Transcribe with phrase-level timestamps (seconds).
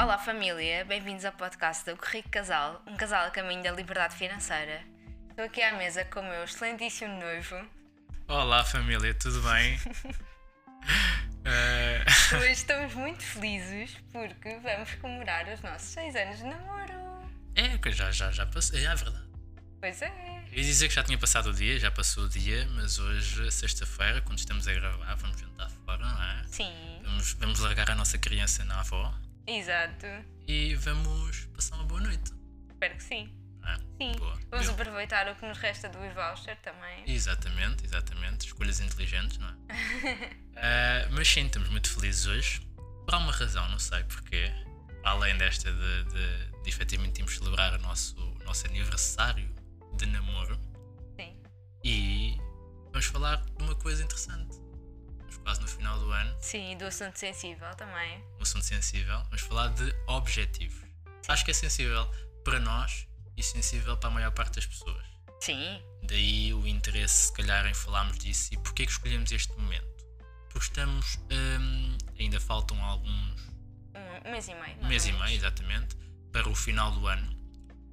[0.00, 4.80] Olá família, bem-vindos ao podcast do Corrico Casal, um casal a caminho da liberdade financeira.
[5.30, 7.56] Estou aqui à mesa com o meu excelentíssimo noivo.
[8.28, 9.78] Olá família, tudo bem?
[11.44, 12.04] Eh,
[12.36, 16.92] Hoje estamos muito felizes porque vamos comemorar os nossos 6 anos de namoro.
[17.54, 18.76] é, que já, já, já passou.
[18.76, 19.24] É, é verdade.
[19.80, 20.08] Pois é.
[20.52, 23.50] Eu ia dizer que já tinha passado o dia, já passou o dia, mas hoje,
[23.50, 26.44] sexta-feira, quando estamos a gravar, vamos jantar fora, não é?
[26.48, 29.14] Sim, Vamos, vamos largar a nossa criança na avó
[29.48, 30.06] exato.
[30.46, 32.32] e vamos passar uma boa noite.
[32.70, 33.34] Espero que sim.
[33.64, 33.76] é?
[33.98, 34.12] Sim.
[34.18, 34.38] Boa.
[34.50, 37.02] Vamos Eu- aproveitar o que nos resta do e-voucher também.
[37.06, 38.46] Exatamente, exatamente.
[38.46, 39.54] Escolhas inteligentes, não é?
[40.56, 42.60] Eh, mas sim, estamos muito felizes hoje.
[43.04, 44.50] Por alguma razão, não sei porquê.
[45.04, 49.48] Além desta de, de, de efetivamente irmos celebrar o nosso, o nosso aniversário
[49.96, 50.58] de namoro.
[51.16, 51.40] Sim.
[51.84, 52.36] E
[52.92, 54.56] vamos falar de uma coisa interessante.
[55.28, 58.24] Estamos quase no final do ano, Sim, e do assunto sensível também.
[58.38, 59.18] um assunto sensível.
[59.24, 60.88] Vamos falar de objetivos.
[61.28, 62.10] Acho que é sensível
[62.42, 65.04] para nós e sensível para a maior parte das pessoas.
[65.40, 69.86] Sim, Daí o interesse, se calhar, em falarmos disso e porquê que escolhemos este momento.
[70.50, 71.18] Porque estamos.
[71.30, 73.42] hum, ainda faltam alguns.
[74.24, 74.78] um mês e meio.
[74.80, 75.94] Um mês e meio, exatamente,
[76.32, 77.36] para o final do ano.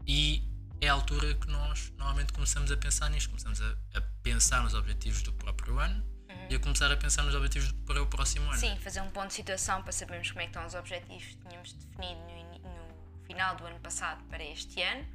[0.07, 0.41] E
[0.79, 3.29] é a altura que nós normalmente começamos a pensar nisto.
[3.29, 6.14] Começamos a, a pensar nos objetivos do próprio ano
[6.49, 8.59] e a começar a pensar nos objetivos para o próximo ano.
[8.59, 11.37] Sim, fazer um ponto de situação para sabermos como é que estão os objetivos que
[11.47, 12.69] tínhamos definido no,
[13.17, 15.05] no final do ano passado para este ano,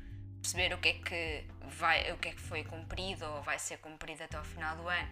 [0.40, 1.46] perceber o que é que
[1.78, 4.88] vai, o que é que foi cumprido ou vai ser cumprido até ao final do
[4.88, 5.08] ano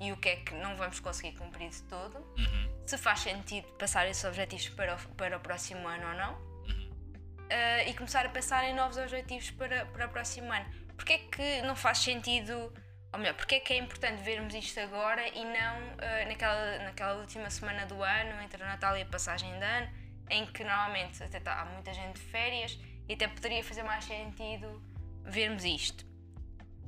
[0.00, 3.68] e o que é que não vamos conseguir cumprir de todo, Uhum, se faz sentido
[3.74, 6.90] passar esses objetivos para o, para o próximo ano ou não uhum.
[6.90, 10.64] uh, e começar a pensar em novos objetivos para, para o próximo ano.
[10.96, 12.72] Porque é que não faz sentido,
[13.12, 17.14] ou melhor, porque é que é importante vermos isto agora e não uh, naquela, naquela
[17.14, 19.90] última semana do ano, entre o Natal e a passagem de ano,
[20.30, 24.04] em que normalmente até tá, há muita gente de férias e até poderia fazer mais
[24.04, 24.80] sentido
[25.24, 26.06] vermos isto.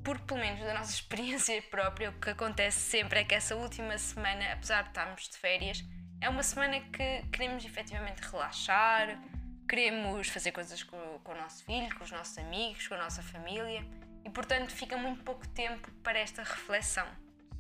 [0.04, 3.98] Porque, pelo menos da nossa experiência própria, o que acontece sempre é que essa última
[3.98, 5.84] semana, apesar de estarmos de férias,
[6.20, 9.20] é uma semana que queremos efetivamente relaxar,
[9.68, 13.24] queremos fazer coisas com, com o nosso filho, com os nossos amigos, com a nossa
[13.24, 13.84] família
[14.24, 17.06] e, portanto, fica muito pouco tempo para esta reflexão.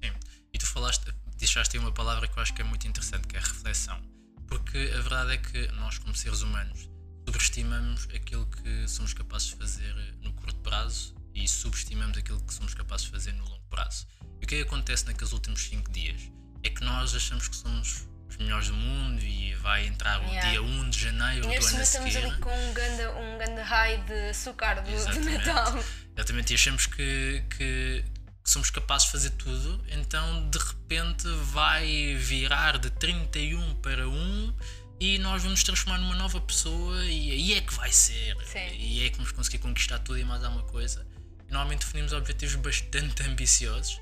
[0.02, 0.12] Sim.
[0.52, 3.36] E tu falaste, deixaste aí uma palavra que eu acho que é muito interessante, que
[3.36, 4.00] é reflexão.
[4.46, 6.88] Porque a verdade é que nós, como seres humanos,
[7.26, 12.74] subestimamos aquilo que somos capazes de fazer no curto prazo e subestimamos aquilo que somos
[12.74, 14.06] capazes de fazer no longo prazo.
[14.40, 16.20] E o que é que acontece naqueles últimos 5 dias?
[16.62, 20.50] É que nós achamos que somos os melhores do mundo e vai entrar o Yeah.
[20.50, 23.60] dia 1 de janeiro E do ano momento estamos ali com um grande, um grande
[23.60, 25.46] high de açúcar do, Exatamente.
[25.46, 25.84] Natal.
[26.22, 28.04] Exatamente, e achamos que, que
[28.44, 34.54] somos capazes de fazer tudo, então de repente vai virar de 31 para 1
[35.00, 38.36] e nós vamos transformar numa nova pessoa e aí é que vai ser.
[38.46, 38.68] Sim.
[38.78, 41.04] E é que vamos conseguir conquistar tudo e mais alguma coisa.
[41.50, 44.00] Normalmente definimos objetivos bastante ambiciosos,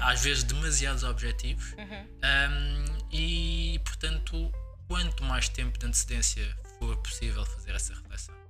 [0.00, 4.52] às vezes demasiados objetivos, um, e portanto,
[4.88, 8.42] quanto mais tempo de antecedência for possível fazer essa reflexão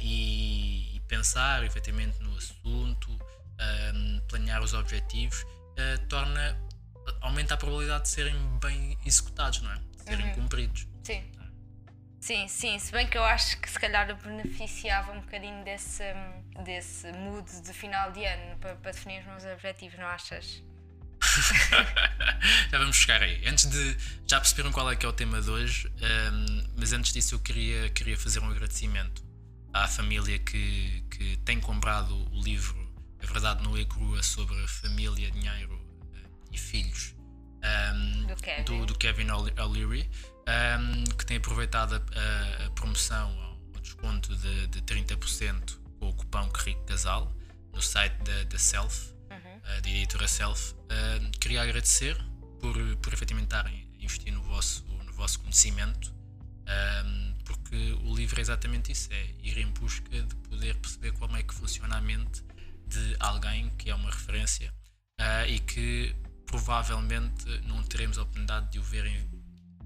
[0.00, 5.44] e, e pensar efetivamente no assunto, um, planear os objetivos,
[5.76, 6.58] ah, torna,
[7.20, 9.76] aumenta a probabilidade de serem bem executados, não é?
[9.76, 10.88] De serem cumpridos.
[11.04, 11.22] Sim.
[12.18, 16.04] Sim, sim, se bem que eu acho que se calhar eu beneficiava um bocadinho desse,
[16.64, 20.62] desse mood de final de ano para, para definir os meus objetivos, não achas?
[22.70, 23.46] já vamos chegar aí.
[23.46, 23.96] Antes de.
[24.26, 27.40] Já perceberam qual é que é o tema de hoje, um, mas antes disso eu
[27.40, 29.31] queria, queria fazer um agradecimento
[29.72, 32.78] à família que, que tem comprado o livro
[33.22, 35.80] A Verdade Nua e Crua sobre família, dinheiro
[36.14, 37.14] eh, e filhos
[37.94, 38.64] um, Do Kevin.
[38.64, 40.10] do, do Kevin O'Le- O'Leary,
[40.80, 46.50] um, que tem aproveitado a, a- promoção ao desconto de, de 30% com o cupão
[46.50, 47.32] Que Rico Casal
[47.72, 50.74] no site da, da Self, uh, da editora Self.
[50.74, 52.16] Uh, queria agradecer
[52.60, 56.12] por, por efetivamente estarem a investir no vosso, no vosso conhecimento,
[57.06, 61.36] um, porque o livro é exatamente isso: é ir em busca de poder perceber como
[61.36, 62.42] é que funciona a mente
[62.86, 64.72] de alguém que é uma referência
[65.20, 66.14] uh, e que
[66.46, 69.28] provavelmente não teremos a oportunidade de o ver em-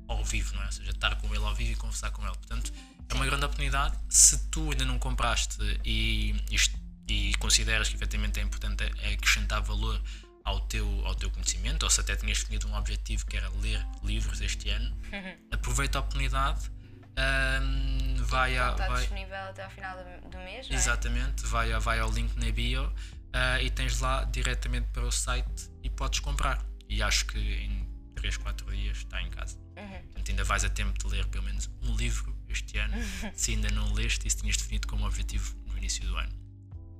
[0.08, 0.66] ao vivo, não é?
[0.66, 2.36] Ou seja, estar com ele ao vivo e conversar com ele.
[2.36, 2.72] Portanto,
[3.08, 3.96] é uma grande oportunidade.
[4.08, 6.76] Se tu ainda não compraste e, isto-
[7.08, 10.00] e consideras que efetivamente é importante acrescentar valor
[10.44, 13.84] ao teu, ao teu conhecimento, ou se até tinhas definido um objetivo que era ler
[14.04, 14.96] livros este ano,
[15.50, 16.70] aproveita a oportunidade,
[17.16, 20.74] ahm, vai, a, Está vai, disponível até ao final do, do mês, é?
[20.74, 22.92] Exatamente, vai, a- vai ao link na bio
[23.32, 26.64] ah, e tens lá diretamente para o site e podes comprar.
[26.88, 29.58] E acho que em 3, 4 dias está em casa.
[29.76, 30.02] Uhum.
[30.04, 32.94] Portanto, ainda vais a tempo de ler pelo menos um livro este este ano,
[33.34, 36.32] se ainda não leste e se tinhas definido como objetivo no início do ano.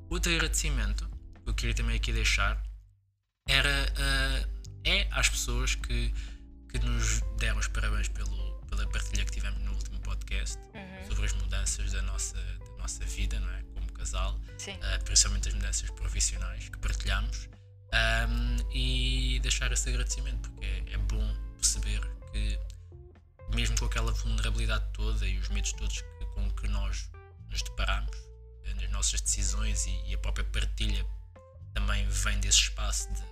[0.09, 1.09] Outro agradecimento
[1.45, 2.61] que eu queria também aqui deixar
[3.49, 6.13] era uh, é às pessoas que,
[6.71, 11.09] que nos deram os parabéns pelo, pela partilha que tivemos no último podcast uhum.
[11.09, 13.63] sobre as mudanças da nossa, da nossa vida, não é?
[13.75, 17.49] Como casal, uh, principalmente as mudanças profissionais que partilhamos.
[17.87, 22.01] Um, e deixar esse agradecimento, porque é, é bom perceber
[22.33, 22.59] que,
[23.55, 27.09] mesmo com aquela vulnerabilidade toda e os medos todos que, com que nós
[27.49, 28.17] nos deparamos,
[28.65, 31.07] eh, nas nossas decisões e, e a própria partilha
[31.75, 33.23] também vem desse espaço de,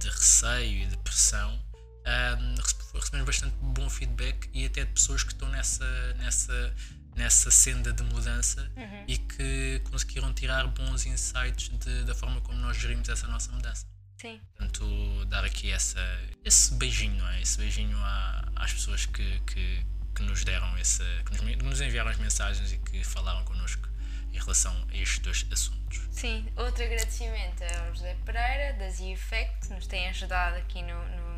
[0.00, 1.62] de receio e de pressão,
[2.04, 2.54] um,
[2.98, 6.74] recebemos bastante bom feedback e até de pessoas que estão nessa, nessa,
[7.16, 9.04] nessa senda de mudança uhum.
[9.08, 13.86] e que conseguiram tirar bons insights de, da forma como nós gerimos essa nossa mudança.
[14.22, 14.40] Sim.
[14.56, 16.00] Portanto, dar aqui essa,
[16.44, 17.42] esse beijinho, não é?
[17.42, 19.84] Esse beijinho à, às pessoas que, que,
[20.14, 21.02] que nos deram esse.
[21.24, 23.88] que nos, enviaram as mensagens e que falaram connosco
[24.32, 26.00] em relação a estes dois assuntos.
[26.12, 31.04] Sim, outro agradecimento ao José Pereira, da Z Effect, que nos tem ajudado aqui no,
[31.16, 31.32] no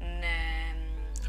[0.00, 0.67] na,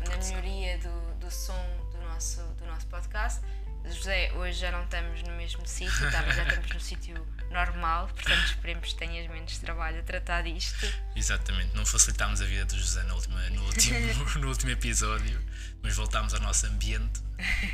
[0.08, 1.60] na melhoria do, do som
[1.92, 3.42] do nosso, do nosso podcast.
[3.86, 8.94] José, hoje já não estamos no mesmo sítio, já estamos no sítio normal, portanto esperemos
[8.94, 10.86] que tenhas menos trabalho a tratar disto.
[11.16, 15.42] Exatamente, não facilitámos a vida do José no último, no último, no último episódio,
[15.82, 17.22] mas voltámos ao nosso ambiente,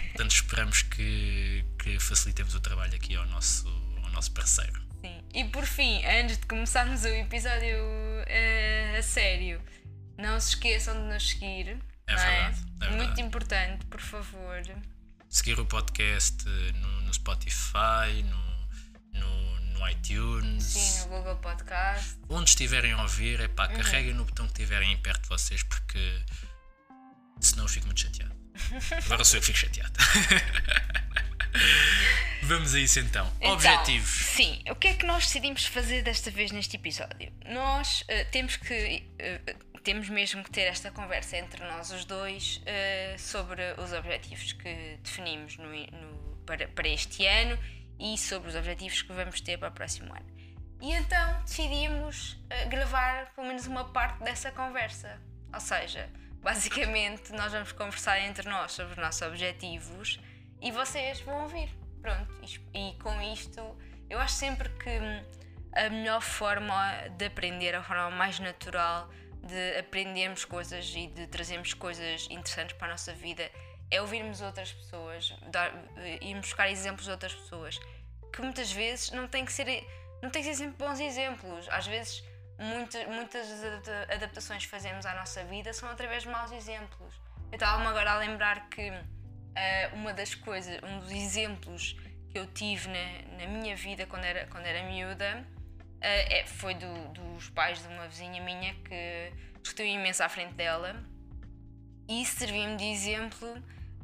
[0.09, 3.67] portanto esperamos que, que facilitemos o trabalho aqui ao nosso,
[4.03, 4.81] ao nosso parceiro.
[5.01, 9.61] Sim, e por fim, antes de começarmos o episódio uh, a sério,
[10.17, 11.77] não se esqueçam de nos seguir.
[12.07, 12.85] É verdade, é?
[12.85, 12.95] é verdade.
[12.95, 14.61] Muito importante, por favor.
[15.29, 20.63] Seguir o podcast no, no Spotify, no, no no iTunes.
[20.63, 22.17] Sim, no Google Podcast.
[22.29, 23.75] Onde estiverem a ouvir, é pá, uhum.
[23.75, 26.21] carreguem no botão que estiverem perto de vocês porque
[27.39, 28.35] senão eu fico muito chateado.
[29.05, 29.93] Agora sou eu que fico chateado.
[32.43, 33.31] Vamos a isso então.
[33.37, 33.53] então.
[33.53, 34.09] Objetivos.
[34.09, 37.31] Sim, o que é que nós decidimos fazer desta vez neste episódio?
[37.45, 39.03] Nós uh, temos que.
[39.19, 44.51] Uh, temos mesmo que ter esta conversa entre nós os dois uh, sobre os objetivos
[44.51, 47.55] que definimos no, no, para, para este ano
[47.99, 50.25] e sobre os objetivos que vamos ter para o próximo ano.
[50.81, 55.21] E então decidimos uh, gravar pelo menos uma parte dessa conversa.
[55.53, 56.09] Ou seja,
[56.41, 60.19] basicamente nós vamos conversar entre nós sobre os nossos objetivos
[60.61, 61.69] e vocês vão ouvir.
[62.01, 62.33] Pronto,
[62.73, 63.61] e, com isto
[64.09, 65.23] eu acho sempre que hum,
[65.75, 69.11] a melhor forma de aprender, a forma mais natural
[69.45, 73.49] de aprendermos coisas e de trazermos coisas interessantes para a nossa vida
[73.91, 77.79] é ouvirmos outras pessoas, dar, eh, ir buscar exemplos de outras pessoas,
[78.33, 79.65] que muitas vezes não tem que ser,
[80.21, 81.69] não tem que ser sempre bons exemplos.
[81.69, 82.23] Às vezes,
[82.57, 83.47] muitas, muitas
[84.09, 87.13] adaptações que fazemos à nossa vida são através de maus exemplos.
[87.51, 91.95] Eu estava-me agora a lembrar que uh, uma das coisas, um dos exemplos
[92.31, 95.45] que eu tive na, na minha vida quando era, quando era miúda
[96.07, 100.95] é, foi do, dos pais de uma vizinha minha que discutiu imenso à frente dela
[102.07, 103.61] e serviu-me de exemplo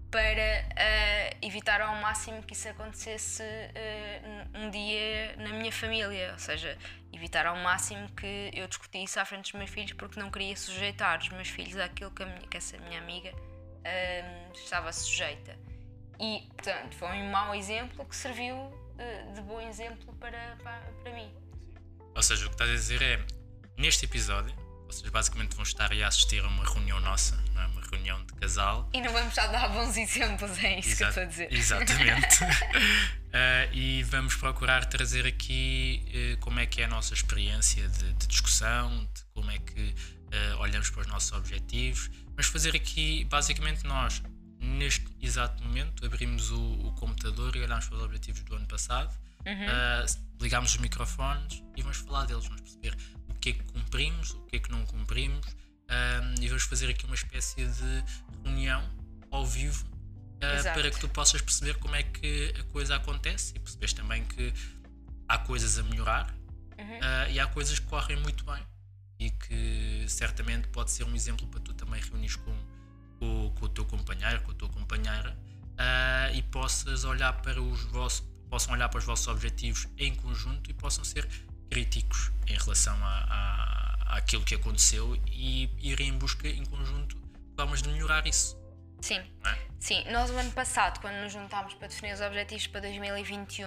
[0.10, 6.40] para uh, evitar ao máximo que isso acontecesse uh, um dia na minha família, ou
[6.40, 6.78] seja,
[7.14, 11.20] evitar ao máximo que eu discutisse à frente dos meus filhos porque não queria sujeitar
[11.20, 15.58] os meus filhos àquilo que, minha, que essa minha amiga uh, estava sujeita.
[16.20, 18.56] E, portanto, foi um mau exemplo que serviu
[19.34, 21.34] de bom exemplo para, para, para mim.
[22.16, 23.26] Ou seja, o que estás a dizer é,
[23.78, 24.54] neste episódio,
[24.88, 27.66] vocês basicamente vão estar a assistir a uma reunião nossa, é?
[27.68, 28.90] uma reunião de casal.
[28.94, 31.26] E não vamos estar a dar bons exemplos, é isso Exa que eu estou a
[31.26, 31.54] dizer.
[31.54, 32.44] Exatamente.
[32.44, 32.48] uh,
[33.72, 36.04] e vamos procurar trazer aqui
[36.36, 39.96] uh, como é que é a nossa experiência de, de discussão, de como é que
[40.32, 42.10] uh, olhamos para os nossos objetivos.
[42.28, 44.22] Vamos fazer aqui, basicamente, nós,
[44.60, 49.16] neste exato momento, abrimos o, o computador e olhamos para os objetivos do ano passado.
[49.46, 50.06] Uhum.
[50.40, 52.96] ligamos os microfones e vamos falar deles, vamos perceber
[53.42, 57.06] que é que cumprimos, o que é que não cumprimos, um, e vamos fazer aqui
[57.06, 58.04] uma espécie de
[58.46, 58.88] reunião
[59.32, 63.60] ao vivo uh, para que tu possas perceber como é que a coisa acontece e
[63.60, 64.54] percebes também que
[65.28, 66.32] há coisas a melhorar
[66.78, 66.98] uhum.
[67.00, 68.64] uh, e há coisas que correm muito bem
[69.20, 72.56] e que certamente pode ser um exemplo para tu também reunir com,
[73.20, 75.36] com, com o teu companheiro, com a tua companheira
[75.74, 78.22] uh, e possas olhar para os vossos
[78.52, 81.26] possam olhar para os vossos objetivos em conjunto e possam ser
[81.70, 83.26] críticos em relação a,
[84.10, 87.16] a, àquilo que aconteceu e irem em busca em conjunto
[87.56, 88.60] formas de melhorar isso.
[89.00, 89.58] Sim, é?
[89.80, 90.04] sim.
[90.12, 93.66] Nós o ano passado, quando nos juntámos para definir os objetivos para 2021,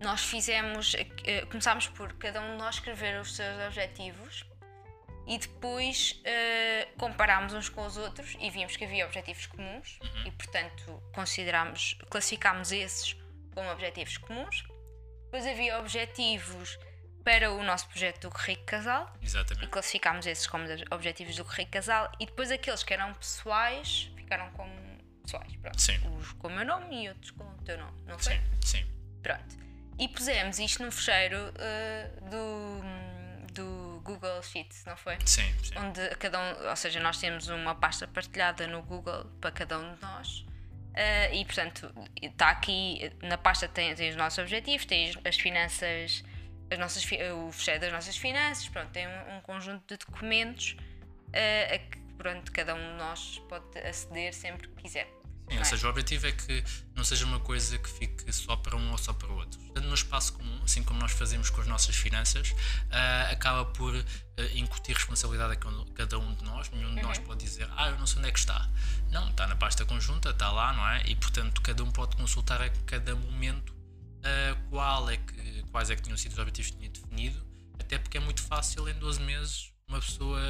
[0.00, 4.44] nós fizemos, uh, começámos por cada um de nós escrever os seus objetivos
[5.26, 10.26] e depois uh, comparámos uns com os outros e vimos que havia objetivos comuns Uhum.
[10.26, 13.16] e, portanto, considerámos, classificámos esses
[13.56, 14.62] como objetivos comuns.
[15.24, 16.78] Depois havia objetivos
[17.24, 19.66] para o nosso projeto do Rico Casal e Exatamente.
[19.68, 24.70] classificámos esses como objetivos do Rico Casal e depois aqueles que eram pessoais ficaram como
[25.24, 25.56] pessoais.
[25.56, 25.80] Pronto.
[25.80, 25.98] Sim.
[26.06, 28.34] Uns com o meu nome e outros com o teu nome, não foi?
[28.34, 28.86] Sim, sim.
[29.22, 29.56] Pronto.
[29.98, 35.16] E pusemos isto no fecheiro uh, do, do Google Sheets, não foi?
[35.24, 35.74] Sim, sim.
[35.78, 39.94] Onde cada um, ou seja, nós temos uma pasta partilhada no Google para cada um
[39.94, 40.44] de nós.
[40.96, 45.36] Uh, e portanto, está aqui na pasta tem, tem os nossos objetivos, tem as- as
[45.36, 46.24] finanças,
[46.70, 50.74] as nossas, o fecheiro das nossas finanças, pronto, tem um, um conjunto de documentos
[51.28, 55.06] uh, a que pronto, cada um de nós pode aceder sempre que quiser.
[55.48, 58.76] Sim, ou seja, o objetivo é que não seja uma coisa que fique só para
[58.76, 59.60] um ou só para o outro.
[59.60, 62.52] Portanto, no espaço comum, assim como nós fazemos com as nossas finanças,
[62.90, 65.56] ah, acaba por ah, incutir responsabilidade a
[65.94, 66.68] cada- um de nós.
[66.70, 67.06] Nenhum de Uhum.
[67.06, 68.68] nós pode dizer, ah, eu não sei onde é que está.
[69.10, 71.02] Não, está na pasta conjunta, está lá, não é?
[71.06, 73.72] E portanto, cada um pode consultar a cada momento
[74.24, 77.46] ah, qual é que, quais é que tinham sido os objetivos que tinha definido,
[77.78, 80.40] até porque é muito fácil em 12 meses uma pessoa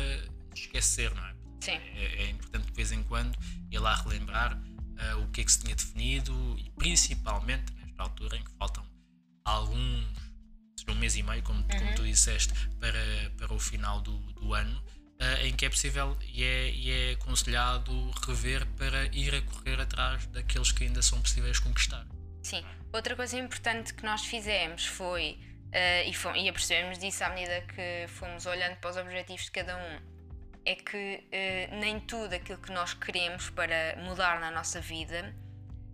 [0.54, 1.34] esquecer, não é?
[1.60, 1.72] Sim.
[1.72, 3.36] É, é importante de vez em quando
[3.70, 4.58] ir lá relembrar
[4.98, 8.84] ah, o que é que se tinha definido e principalmente nesta altura em que faltam
[9.44, 10.06] alguns,
[10.88, 14.82] um mês e meio, como, como tu disseste, para, para o final do, do ano,
[15.20, 19.80] ah, em que é possível e é, e é aconselhado rever para ir a correr
[19.80, 22.06] atrás daqueles que ainda são possíveis conquistar.
[22.42, 22.64] Sim.
[22.92, 25.38] Outra coisa importante que nós fizemos foi,
[25.72, 29.50] eh, e, fom- e apercebemos disso à medida que fomos olhando para os objetivos de
[29.50, 30.15] cada um,
[30.66, 35.32] é que eh, nem tudo aquilo que nós queremos para mudar na nossa vida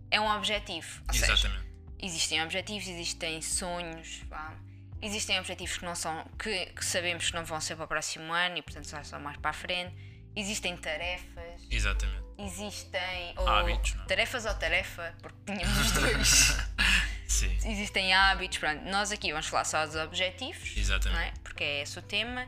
[0.09, 1.01] é um objetivo.
[1.07, 1.65] Ou seja, Exatamente.
[2.01, 4.57] existem objetivos, existem sonhos, vá.
[5.01, 8.33] existem objetivos que não são que, que sabemos que não vão ser para o próximo
[8.33, 9.95] ano e portanto só são mais para a frente.
[10.35, 12.23] Existem tarefas, Exatamente.
[12.39, 14.07] existem ou Hábitos, não é?
[14.07, 16.57] tarefas ou tarefa, porque tínhamos os dois.
[17.27, 17.55] Sim.
[17.69, 18.83] existem hábitos, pronto.
[18.85, 21.21] Nós aqui vamos falar só dos objetivos, Exatamente.
[21.21, 21.33] é?
[21.43, 22.47] porque é esse o tema.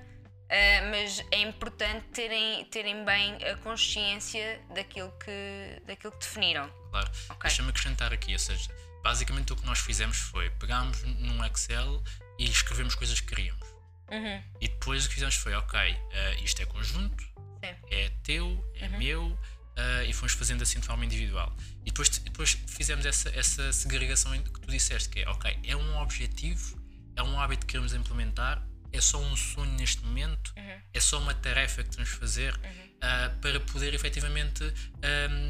[0.49, 6.69] Ah, mas é importante terem, terem bem a consciência daquilo que, daquilo que definiram.
[6.91, 7.09] Claro.
[7.29, 7.41] Ok.
[7.41, 8.69] Deixa-me acrescentar aqui, ou seja,
[9.03, 12.03] basicamente o que nós fizemos foi pegámos num Excel
[12.37, 13.65] e escrevemos coisas que queríamos.
[14.11, 14.43] Uhum.
[14.61, 17.75] E depois o que fizemos foi, ok, eh, isto é conjunto, Sim.
[17.89, 19.37] é teu, é meu,
[19.75, 21.55] eh, e fomos fazendo assim de forma individual.
[21.81, 25.97] E depois, depois fizemos essa, essa segregação que tu disseste, que é, ok, é um
[25.97, 26.79] objetivo,
[27.15, 28.63] é um hábito que queremos implementar,
[28.95, 30.53] é só um sonho neste momento,
[30.93, 32.59] é só uma tarefa que temos de fazer
[33.01, 34.63] ah, para poder efetivamente
[35.03, 35.49] ahm,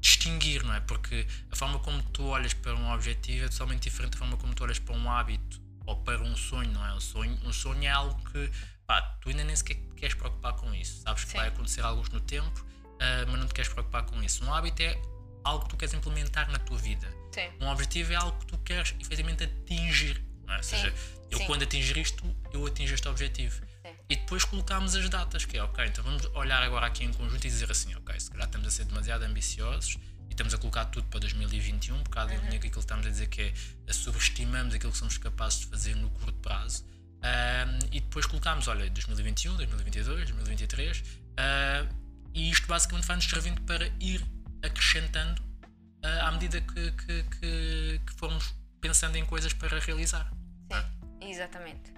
[0.00, 0.80] distinguir, não é?
[0.80, 4.54] Porque a forma como tu olhas para um objetivo é totalmente diferente da forma como
[4.54, 6.94] tu olhas para um hábito ou para um sonho, não é?
[6.94, 8.50] Um sonho, um sonho é algo que
[8.86, 11.02] pá, tu ainda nem sequer queres preocupar com isso.
[11.02, 11.38] Sabes que Sim.
[11.38, 12.66] vai acontecer alguns no tempo,
[13.00, 14.44] ah, mas não te queres preocupar com isso.
[14.44, 15.00] Um hábito é
[15.44, 17.06] algo que tu queres implementar na tua vida.
[17.32, 17.48] Sim.
[17.60, 20.31] Um objetivo é algo que tu queres efetivamente atingir.
[20.54, 20.56] É?
[20.58, 20.94] Ou Sim, seja,
[21.30, 21.46] eu sim.
[21.46, 23.60] quando atingir isto, eu atingo este objetivo.
[23.82, 23.94] Sim.
[24.08, 27.46] E depois colocámos as datas, que é ok, então vamos olhar agora aqui em conjunto
[27.46, 29.96] e dizer assim, ok, se calhar estamos a ser demasiado ambiciosos
[30.28, 33.28] e estamos a colocar tudo para 2021, um bocado com aquilo que estamos a dizer
[33.28, 33.54] que é
[33.88, 36.84] a subestimamos aquilo que somos capazes de fazer no curto prazo.
[37.90, 41.04] E depois colocámos, olha, 2021, 2022, 2023,
[41.38, 41.86] ah,
[42.34, 44.24] e isto basicamente vai-nos servindo para ir
[44.62, 45.42] acrescentando
[46.02, 50.30] ah, à medida que, que, que, que formos pensando em coisas para realizar.
[51.32, 51.92] Sim, exatamente.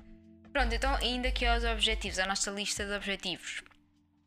[0.53, 3.63] Pronto, então indo aqui aos objetivos, à nossa lista de objetivos.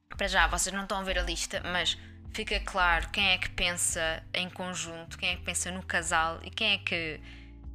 [0.09, 1.97] Para já, vocês não estão a ver a lista, mas
[2.33, 6.49] fica claro quem é que pensa em conjunto, quem é que pensa no casal e
[6.49, 7.19] quem é que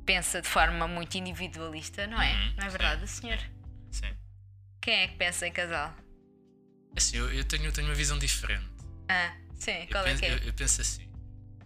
[0.05, 2.33] pensa de forma muito individualista, não é?
[2.33, 2.77] Uhum, não é sim.
[2.79, 3.39] verdade, senhor?
[3.91, 4.15] Sim.
[4.81, 5.95] Quem é que pensa em casal?
[6.97, 8.67] Assim, eu, eu tenho, tenho uma visão diferente.
[9.09, 10.33] Ah, sim, Eu qual é penso, que é?
[10.35, 11.09] eu- eu penso assim,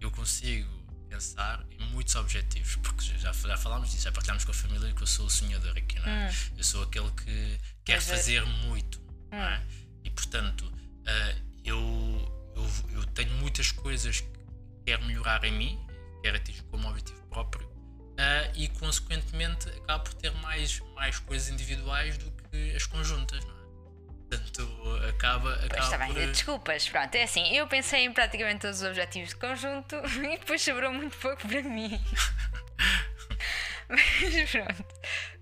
[0.00, 0.68] eu consigo
[1.08, 1.64] pensar
[1.96, 5.24] muitos objetivos, porque já, já falámos disso, já partilhámos com a família que eu sou
[5.26, 6.34] o sonhador aqui, não é?
[6.58, 7.96] Eu sou aquele que quer Hum.
[7.96, 9.00] Mas, eh, fazer muito,
[9.30, 9.62] não é?
[10.04, 10.70] E portanto,
[11.06, 11.34] ah,
[11.64, 11.80] eu,
[12.54, 14.28] eu, eu tenho muitas coisas que
[14.84, 15.86] quero melhorar em mim,
[16.22, 17.66] quero atingir como objetivo próprio,
[18.18, 23.52] ah, e consequentemente acabo por ter mais, mais coisas individuais do que as conjuntas, não
[23.52, 23.55] é?
[24.28, 26.26] Portanto, acaba, Pois acaba está bem, por...
[26.26, 30.60] desculpas, pronto, é assim, eu pensei em praticamente todos os objetivos de conjunto e depois
[30.62, 32.00] sobrou muito pouco para mim.
[33.88, 34.84] Mas pronto,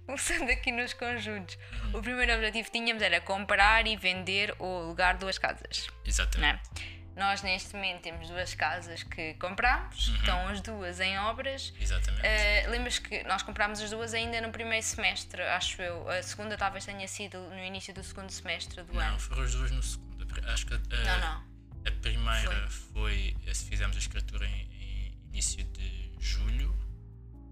[0.06, 1.58] começando aqui nos conjuntos.
[1.94, 5.86] O primeiro objetivo que tínhamos era comprar e vender ou alugar duas casas.
[6.04, 6.40] Exatamente.
[6.42, 6.94] Não é?
[7.16, 10.14] Nós neste momento temos duas casas que comprámos, Uhum.
[10.16, 11.72] estão as duas em obras.
[11.80, 12.22] Exatamente.
[12.26, 16.08] Uh, Lembras que nós comprámos as duas ainda no primeiro semestre, acho eu.
[16.10, 19.18] A segunda talvez tenha sido no início do segundo semestre do não, ano.
[19.20, 20.04] foram as duas no segundo.
[20.48, 21.44] Acho que a, Não, não.
[21.86, 23.36] a primeira foi.
[23.52, 26.76] se fizemos a escritura em, em início de julho.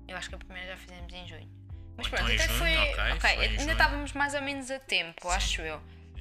[0.09, 1.49] Eu acho que a primeira já fizemos em junho.
[1.97, 2.77] Mas Ou pronto, então até junho, foi.
[2.77, 5.81] ok, ok, foi ainda estávamos mais ou menos a tempo, acho eu.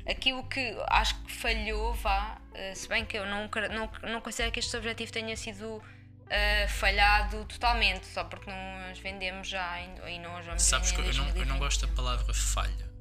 [0.09, 4.51] Aquilo que acho que falhou, vá, eh, se bem que eu não, não, não considero
[4.51, 5.81] que este objetivo tenha sido
[6.29, 10.99] eh, falhado totalmente, só porque não as vendemos já e, não as vamos Sabes que
[10.99, 11.59] eu não, eu não 2020.
[11.59, 12.91] gosto da palavra falha.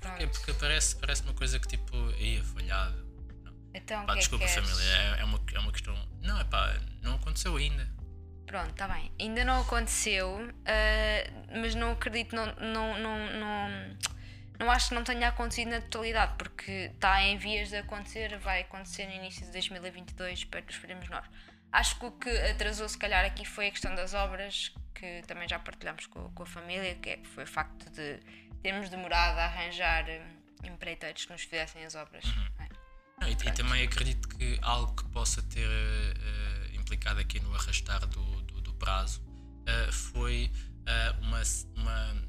[0.00, 0.26] Porquê?
[0.26, 1.96] Porque parece, parece uma coisa que tipo.
[2.18, 3.06] ia falhado.
[3.74, 4.84] Então, o Pá, que desculpa, é que família.
[4.84, 5.94] É, é, uma, é uma questão.
[6.22, 7.86] Não, é pá, não aconteceu ainda.
[8.46, 9.12] Pronto, está bem.
[9.20, 11.30] Ainda não aconteceu, eh,
[11.60, 13.96] mas não acredito, não, não, não, não,
[14.58, 18.60] não acho que não tenha acontecido na totalidade, porque está em vias de acontecer, vai
[18.62, 21.24] acontecer no início de 2022, espero que esperemos nós.
[21.72, 25.48] Acho que o que atrasou, se calhar, aqui foi a questão das obras, que também
[25.48, 28.20] já partilhamos com, com a família, que é- foi o facto de
[28.62, 30.22] termos demorado a arranjar eh,
[30.64, 32.24] empreiteiros que nos fizessem as obras.
[32.24, 32.68] não é?
[33.20, 38.00] Não, e, e também acredito que algo que possa ter eh, implicado aqui no arrastar
[38.06, 39.22] do, do, do prazo
[39.66, 40.50] eh, foi
[40.86, 41.42] eh, uma,
[41.76, 42.22] uma,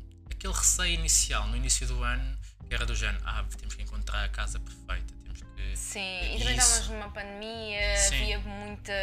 [0.47, 2.37] aquele receio inicial, no início do ano,
[2.67, 5.75] que era do género: ah, temos que encontrar a casa perfeita, temos que.
[5.77, 6.71] Sim, e também Isso.
[6.71, 8.15] estávamos numa pandemia, Sim.
[8.15, 8.93] havia muita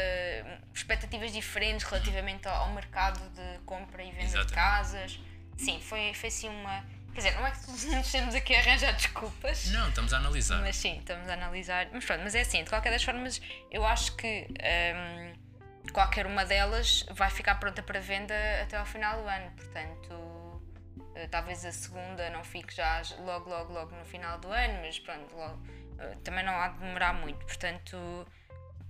[0.74, 4.54] expectativas diferentes relativamente ao, ao mercado de compra e venda de Exatamente.
[4.54, 5.20] casas.
[5.56, 6.84] Sim, foi, foi assim uma.
[7.12, 10.60] Quer dizer, não é que nos estamos aqui a arranjar desculpas, Não, estamos a analisar.
[10.62, 11.88] mas sim, estamos a analisar.
[11.92, 15.32] Mas pronto, mas é assim, de qualquer das formas, eu acho que hum,
[15.92, 20.33] qualquer uma delas vai ficar pronta para venda até ao final do ano, portanto.
[21.14, 24.98] Eh, Talvez a segunda não fique já logo, logo, logo no final do ano, mas
[24.98, 25.62] pronto, logo,
[25.98, 27.44] eh, também não há de demorar muito.
[27.46, 28.26] Portanto,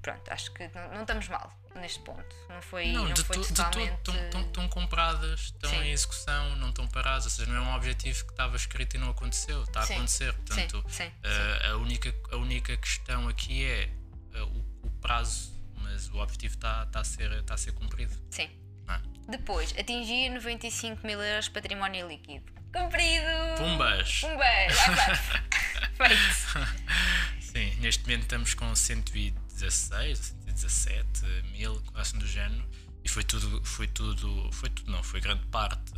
[0.03, 2.37] pronto, acho que não, não estamos mal neste ponto.
[2.49, 4.11] Não foi, não, de, foi totalmente.
[4.11, 5.83] estão- compradas, estão Sim.
[5.83, 8.99] em execução, não estão paradas, ou seja, não é um objetivo que estava escrito e
[8.99, 9.95] não aconteceu, está a Sim.
[9.95, 10.33] acontecer.
[10.35, 13.91] Portanto, sim, eh, a, única, a única questão aqui é
[14.35, 18.15] eh, o, o prazo, mas o objetivo está, está, a, ser, está a ser cumprido.
[18.31, 18.49] Sim.
[18.87, 19.01] Não é?
[19.29, 22.45] Depois, atingir 95 mil euros de património líquido.
[22.73, 23.25] Cumprido!
[23.57, 24.21] Pumbas!
[24.21, 24.77] Pumbas!
[25.97, 26.75] Feito!
[27.41, 32.69] Sim, neste momento estamos com 116, 117 mil, quase do género,
[33.05, 35.93] e foi tudo, foi tudo, foi tudo não, foi grande parte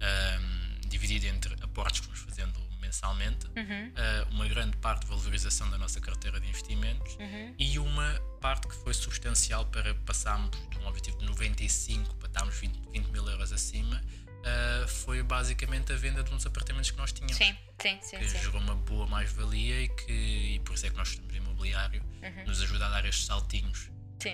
[0.00, 3.46] ahm, dividida entre aportes que fomos fazendo mensalmente,
[3.96, 7.16] ah, uma grande parte de valorização da nossa carteira de investimentos
[7.58, 12.54] e uma parte que foi substancial para passarmos de um objetivo de 95 para estarmos
[12.58, 14.02] 20, 20 mil euros acima,
[14.44, 18.28] ah, foi basicamente a venda de uns apartamentos que nós tínhamos Sim, sim, sim, que
[18.28, 18.38] sim.
[18.38, 22.02] gerou uma boa mais-valia e que e por isso é que nós estamos imobiliário
[22.46, 23.88] nos ajuda a dar estes saltinhos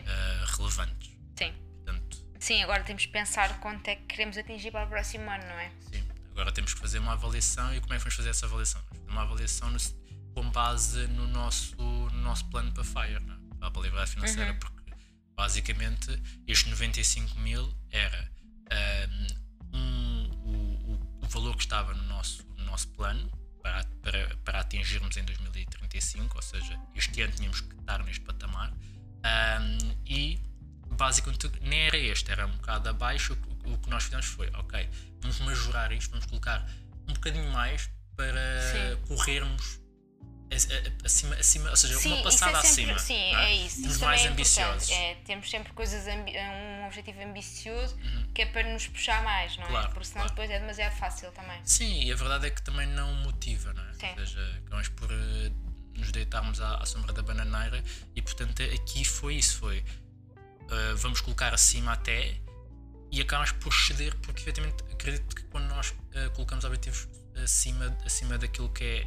[0.06, 1.10] ah, relevantes.
[1.36, 1.52] sim.
[1.84, 5.44] Portanto, Sim, agora temos que pensar quanto é que queremos atingir para o próximo ano,
[5.44, 5.70] não é?
[5.92, 6.02] sim,
[6.40, 8.80] agora temos que fazer uma avaliação e como é que vamos fazer essa avaliação?
[8.82, 13.34] Vamos fazer Uma avaliação no- com base no nosso, no nosso plano para FIRE, não
[13.34, 13.38] é?
[13.70, 14.92] para a liberdade financeira, porque
[15.36, 16.10] basicamente
[16.46, 18.30] estes 95 mil era
[18.70, 19.08] ah,
[19.72, 23.28] um, o, o- o valor que estava no nosso, no nosso plano
[23.62, 28.72] para, para, para atingirmos em 2035, ou seja, este ano tínhamos que estar neste patamar.
[28.72, 30.40] Um, e
[30.98, 33.38] basicamente nem era este, era um bocado abaixo.
[33.64, 34.88] O, o que nós fizemos foi: ok,
[35.20, 36.68] vamos majorar isto, vamos colocar
[37.08, 39.06] um bocadinho mais para Sim.
[39.06, 39.80] corrermos
[41.04, 42.98] acima, acima, ou seja, Sim, uma passada isso é sempre, acima.
[42.98, 43.76] Sim, não é isso.
[43.76, 44.90] Temos isso mais é ambiciosos.
[44.90, 47.96] É, temos sempre coisas, um objetivo ambicioso
[48.34, 49.66] que é para nos puxar mais, não é?
[49.66, 49.72] Uhum.
[49.72, 50.30] Claro, Porque senão claro.
[50.30, 51.60] depois é demasiado fácil também.
[51.64, 53.92] Sim, e a verdade é que também não motiva, não é?
[53.92, 54.10] Sim.
[54.10, 55.52] Ou seja, acabamos por eh,
[55.96, 57.82] nos deitarmos à, à sombra da bananeira
[58.14, 59.84] e portanto aqui foi isso, foi
[60.70, 62.36] eh, vamos colocar acima até
[63.10, 67.08] e acabamos por ceder porque efetivamente acredito que quando nós eh, colocamos objetivos
[67.42, 69.06] acima, acima daquilo que é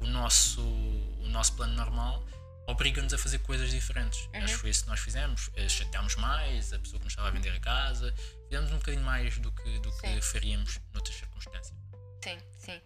[0.00, 2.24] o nosso, o nosso plano normal
[2.66, 4.28] obriga-nos a fazer coisas diferentes.
[4.34, 5.50] Acho que foi isso que nós fizemos.
[5.56, 8.14] Eh, Chateámos mais a pessoa que nos estava a vender a casa,
[8.48, 11.76] fizemos um bocadinho mais do que, do que faríamos noutras circunstâncias.
[12.22, 12.80] Sim, sim.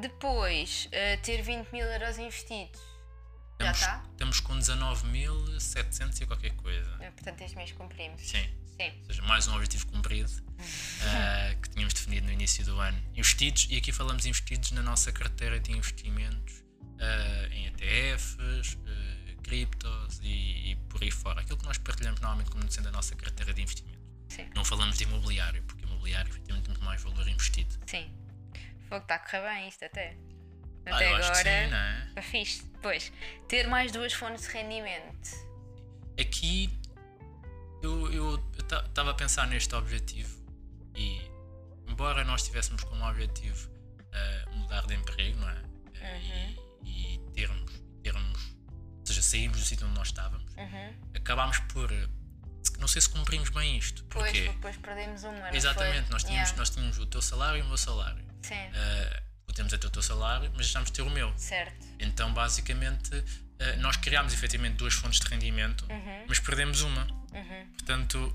[0.00, 2.80] Depois, eh, ter 20 mil euros investidos.
[3.60, 4.02] Já Estamos, está?
[4.12, 6.96] estamos com 19.700 e qualquer coisa.
[7.00, 8.20] Eh, Portanto, este mês cumprimos.
[8.22, 8.48] Sim.
[8.76, 8.92] Sim.
[9.00, 10.30] Ou seja, mais um objetivo cumprido
[11.02, 12.96] ah, que tínhamos definido no início do ano.
[13.16, 16.62] Investidos, e aqui falamos investidos na nossa carteira de investimentos
[17.00, 21.40] ah, em ETFs, ah, criptos e, e por aí fora.
[21.40, 23.98] Aquilo que nós partilhamos normalmente como sendo a nossa carteira de investimento.
[24.28, 24.48] Sim.
[24.54, 27.74] Não falamos de imobiliário, porque imobiliário efetivamente temos mais valor investido.
[27.86, 28.08] Sim.
[28.88, 30.16] Fogo está a correr bem isto até.
[30.96, 31.64] Ah, eu acho que agora.
[31.64, 32.22] sim, não é?
[32.22, 32.62] Fixe.
[32.72, 33.12] Depois,
[33.48, 35.30] ter mais duas fontes de rendimento.
[36.20, 36.70] Aqui
[37.82, 40.36] eu estava a pensar neste objetivo
[40.94, 41.20] e
[41.86, 45.54] embora nós tivéssemos como objetivo uh, mudar de emprego, não é?
[45.54, 46.56] Uhum.
[46.84, 47.72] E, e termos,
[48.02, 48.56] termos,
[49.00, 50.94] ou seja, sairmos do sítio onde nós estávamos, Uhum.
[51.14, 51.90] acabámos por.
[51.92, 52.08] uh,
[52.80, 54.04] Não sei se cumprimos bem isto.
[54.06, 55.54] Pois, Porque, depois perdemos uma.
[55.56, 56.56] exatamente, nós tínhamos, Yeah.
[56.58, 58.24] nós tínhamos o teu salário e o meu salário.
[58.42, 61.32] Sim, Uh, tu temos até o teu salário, mas deixámos de ter o meu.
[61.36, 61.86] certo.
[61.98, 63.24] Então, basicamente, uh,
[63.80, 66.24] nós criámos efetivamente duas fontes de rendimento, Uhum.
[66.28, 67.06] mas perdemos uma.
[67.74, 68.34] Portanto,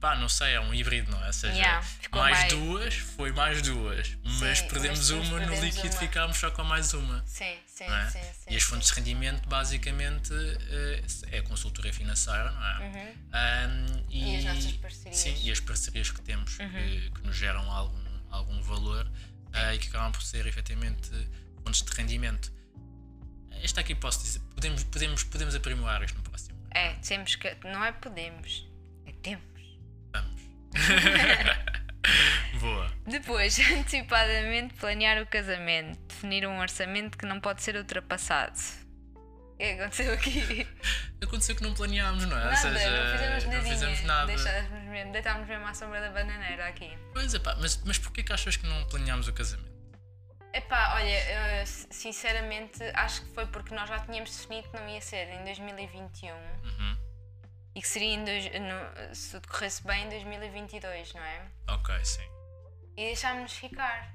[0.00, 1.26] pá, não sei, é um híbrido, não é?
[1.28, 5.46] Ou seja, Yeah, mais mais- duas foi mais duas, mas Sim, perdemos mas uma, no
[5.46, 5.98] perdemos líquido uma.
[6.00, 7.22] ficámos só com mais uma.
[7.26, 8.10] Sim, sim, é?
[8.10, 8.50] sim, sim.
[8.50, 12.78] e as fontes de rendimento, basicamente, eh, é a consultoria financeira, não é?
[12.88, 14.04] Uhum.
[14.10, 15.06] E as nossas parcerias.
[15.26, 15.34] Uhum.
[15.36, 19.06] Sim, e as parcerias que temos, que, que nos geram algum, algum valor
[19.74, 21.10] e que acabam por ser efetivamente
[21.62, 22.52] fontes de rendimento.
[23.62, 26.56] Esta aqui posso dizer, podemos, podemos, podemos aprimorar isto no próximo.
[26.70, 27.56] É, temos que.
[27.64, 28.66] Não é podemos,
[29.06, 29.44] é temos.
[30.12, 30.42] Vamos.
[32.60, 32.92] Boa.
[33.06, 35.98] Depois, antecipadamente planear o casamento.
[36.08, 38.85] Definir um orçamento que não pode ser ultrapassado.
[39.56, 40.68] O que é que aconteceu aqui?
[41.22, 42.44] Aconteceu que não planeámos, não é?
[42.44, 43.72] Nada, seja, não fizemos não nadinha.
[43.72, 44.26] fizemos nada.
[44.26, 46.96] Deixámos mesmo, deitámos mesmo à sombra da bananeira aqui.
[47.14, 49.74] Pois é, pá, mas, mas porquê que achas que não planeámos o casamento?
[50.52, 55.00] Epá, olha, eh, sinceramente acho que foi porque nós já tínhamos definido que não ia
[55.00, 56.96] ser em 2021 Uhum.
[57.74, 61.42] e que seria em dois, no, se tudo corresse bem em 2022, não é?
[61.68, 62.28] Ok, sim.
[62.96, 64.14] E deixámos-nos ficar.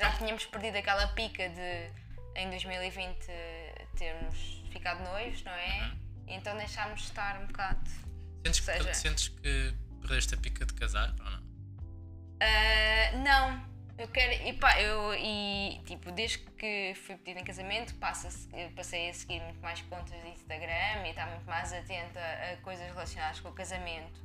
[0.00, 1.90] Já tínhamos perdido aquela pica de
[2.34, 3.26] em 2020
[3.96, 5.82] termos ficado noivos, não é?
[5.84, 5.98] Uhum.
[6.28, 7.88] Então deixámos estar um bocado.
[8.44, 11.42] Sentes que, seja- sentes que perdeste a pica de casar ou não?
[12.40, 13.66] Ah, não,
[13.98, 14.32] eu quero.
[14.48, 19.14] E pá, eu e tipo, desde que fui pedida em casamento, passo a passei a
[19.14, 23.48] seguir muito mais contas de Instagram e estar muito mais atenta a coisas relacionadas com
[23.50, 24.20] o casamento.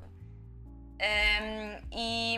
[0.99, 2.37] Ahm, e,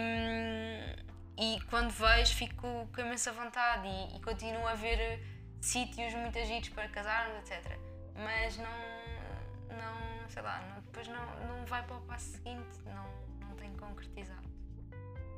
[1.38, 5.24] e quando vejo, fico com imensa vontade e, e continuo a ver
[5.62, 7.78] sítios muito agidos para casarmos, etc.
[8.16, 13.06] Mas não, não sei lá, não- depois não, não vai para o passo seguinte, não,
[13.48, 14.48] não tenho concretizado.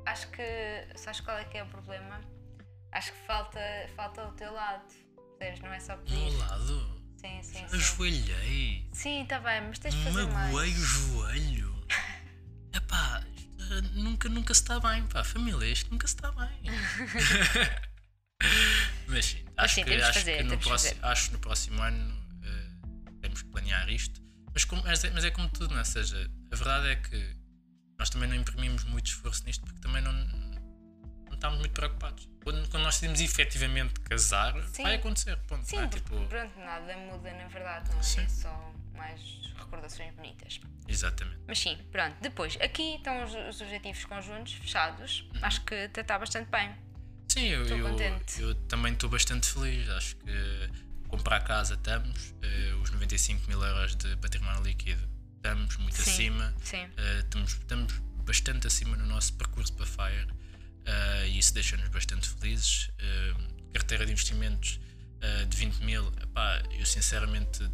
[0.06, 0.42] Acho que,
[0.96, 2.20] sabes qual é que é o problema?
[2.90, 3.60] Acho que falta,
[3.96, 4.84] falta o teu lado,
[5.38, 5.60] percebes?
[5.60, 6.16] Não é só pedir.
[6.30, 7.76] meu lado, Sim, sim, sim.
[7.76, 10.78] ajoelhei, Sim, está bem, mas tens de fazer magoei mais.
[10.78, 11.86] o joelho.
[12.74, 16.62] Epá, eh, nunca, nunca se está bem, pá, família, isto nunca se está bem.
[19.06, 21.12] Mas sim, acho sim, que, temos acho, fazer, que no temos próximo, fazer.
[21.12, 24.20] acho no próximo ano eh, temos que planear isto.
[24.52, 25.80] Mas, como, mas, é, mas é como tudo, não é?
[25.80, 27.36] Ou seja, a verdade é que
[27.98, 32.28] nós também não imprimimos muito esforço nisto porque também não, não estávamos muito preocupados.
[32.44, 34.82] Quando, quando nós decidimos efetivamente casar, Sim.
[34.82, 35.36] vai acontecer.
[35.46, 35.86] Ponto, Sim, é?
[35.88, 38.02] Tipo, pronto, nada muda na verdade, não é?
[38.02, 38.28] Sim.
[38.28, 39.20] Só mais
[39.56, 40.60] recordações bonitas.
[40.88, 41.38] exatamente.
[41.46, 42.16] Mas sim, pronto.
[42.20, 45.20] Depois, aqui estão os, os objetivos conjuntos, fechados.
[45.34, 45.40] Uhum.
[45.42, 46.74] Acho que está bastante bem.
[47.32, 47.98] Sim, eu, eu,
[48.40, 49.88] eu também estou bastante feliz.
[49.88, 50.30] Acho que
[51.12, 56.54] comprar casa estamos, eh, os 95 mil euros de património líquido estamos muito Sim, acima.
[56.64, 56.86] sim.
[56.96, 57.92] Eh, estamos, estamos
[58.24, 60.26] bastante acima no nosso percurso para FIRE
[60.86, 62.90] eh, e isso deixa-nos bastante felizes.
[63.72, 64.78] Carteira de investimentos
[65.48, 67.66] de 20 mil, epá, eu sinceramente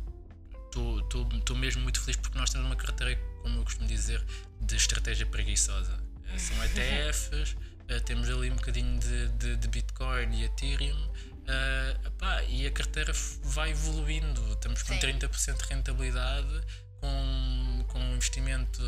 [0.68, 4.25] estou mesmo muito feliz porque nós temos uma carteira, como eu costumo dizer,
[4.61, 5.99] de estratégia preguiçosa.
[6.37, 7.57] São ETFs,
[7.88, 11.09] eh, temos ali um bocadinho de, de, de Bitcoin e Ethereum.
[11.46, 13.12] eh, epá, e a carteira
[13.44, 15.01] vai evoluindo, estamos com Sim.
[15.01, 16.61] 30% de rentabilidade,
[17.01, 18.83] com, com um investimento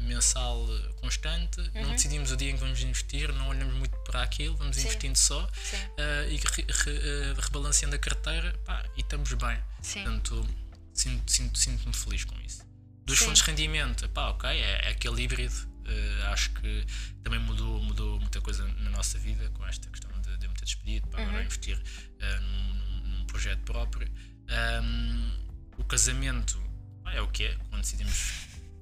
[0.00, 0.66] mensal
[1.00, 1.60] constante.
[1.60, 1.82] Uhum.
[1.82, 4.82] Não decidimos o dia em que vamos investir, não olhamos muito para aquilo, vamos Sim.
[4.82, 5.48] investindo só
[5.96, 9.58] eh, e re- re- rebalanceando a carteira pá, e estamos bem.
[9.82, 10.02] Sim.
[10.04, 10.46] Portanto,
[10.94, 12.62] sinto- sinto- sinto-me feliz com isso.
[13.04, 13.24] Dos Sim.
[13.26, 15.69] fontes de rendimento, pá, ok, é, é aquele híbrido.
[15.86, 16.86] Eh, acho que
[17.22, 20.56] também mudou, mudou muita coisa na nossa vida com esta questão de, de eu me
[20.56, 21.28] ter despedido para Uhum.
[21.28, 21.80] agora investir
[22.20, 22.74] eh, num,
[23.18, 24.10] num- projeto próprio.
[24.48, 25.32] Ahm,
[25.78, 26.60] o casamento
[27.04, 28.32] pá, é o que é, quando decidimos,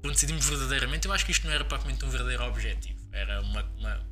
[0.00, 3.62] quando decidimos verdadeiramente, eu acho que isto não era propriamente um verdadeiro objetivo, era uma,
[3.78, 4.06] uma-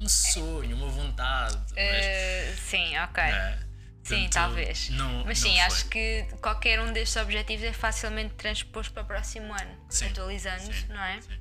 [0.00, 1.56] um sonho, uma vontade.
[1.70, 3.22] mas, Eh, sim, ok.
[3.24, 3.58] eh,
[4.04, 4.90] Sim, talvez.
[4.90, 5.60] não- Mas sim, foi.
[5.62, 10.72] acho que qualquer um destes objetivos é facilmente transposto para o próximo ano, Sim, atualizando,
[10.72, 11.20] sim, não é?
[11.20, 11.36] sim.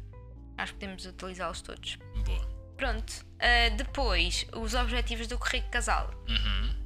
[0.57, 1.97] Acho que podemos utilizá-los todos.
[2.25, 2.45] Boa.
[2.77, 3.13] Pronto.
[3.39, 6.11] Ah, depois, os objetivos do currículo casal.
[6.29, 6.85] Uhum.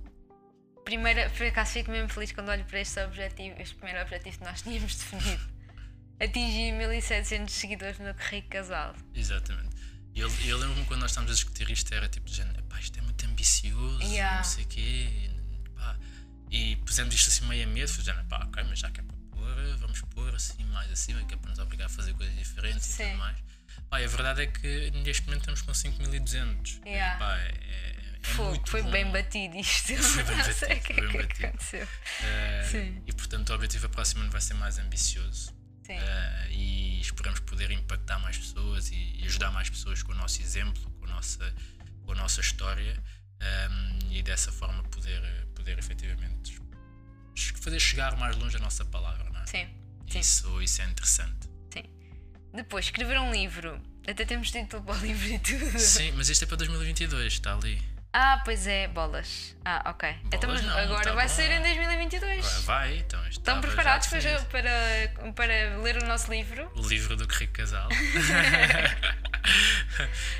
[0.85, 4.43] Primeira, por acaso fico mesmo feliz quando olho para este objetivo, este primeiro objetivo que
[4.43, 5.59] nós tínhamos definido.
[6.19, 8.95] Atingir 1700 seguidores no currículo casal.
[9.13, 9.75] Exatamente.
[10.15, 12.79] E Eu, eu lembro-me quando nós estávamos a discutir isto, era tipo de género, "Epá,
[12.79, 14.37] isto é muito ambicioso, Yeah.
[14.37, 15.29] não sei o quê.
[15.75, 15.97] pá.
[16.51, 19.15] E pusemos isto assim meio a medo, fazendo, pá, ok, mas já que é para
[19.31, 22.89] pôr, vamos pôr assim mais acima, que é para nos obrigar a fazer coisas diferentes
[22.89, 23.05] e Sim.
[23.09, 23.37] tudo mais.
[23.89, 26.81] Pá, e a verdade é que neste momento estamos com 5200.
[26.85, 27.17] Yeah.
[27.17, 28.91] Pá, é, é, é foi bom.
[28.91, 29.95] bem batido isto.
[29.95, 31.47] Foi bem sei batido, o que foi é bem que batido.
[31.47, 31.87] aconteceu.
[32.69, 33.03] Sim.
[33.07, 35.53] E portanto o objetivo a próxima ano vai ser mais ambicioso.
[35.83, 35.93] Sim.
[35.93, 40.81] Eh, e esperamos poder impactar mais pessoas e ajudar mais pessoas com o nosso exemplo,
[40.99, 41.53] com a nossa,
[42.05, 42.95] com a nossa história
[43.39, 45.21] ehm, e dessa forma poder,
[45.55, 46.59] poder efetivamente
[47.61, 49.29] fazer chegar mais longe a nossa palavra.
[49.31, 49.45] Não é?
[49.47, 49.67] Sim,
[50.09, 51.49] sim, Isso, isso é interessante.
[52.53, 53.79] Depois, escrever um livro.
[54.07, 55.79] Até temos título para o livro e tudo.
[55.79, 57.81] Sim, mas isto é para 2022, está ali.
[58.11, 59.55] Ah, pois é, bolas.
[59.63, 60.09] Ah, ok.
[60.33, 61.33] então, mas não, agora tá vai bom.
[61.33, 62.43] ser em 2022.
[62.43, 66.71] Vai, vai, então Estão preparados para, para, para ler o nosso livro?
[66.75, 67.87] o livro do Rico Casal.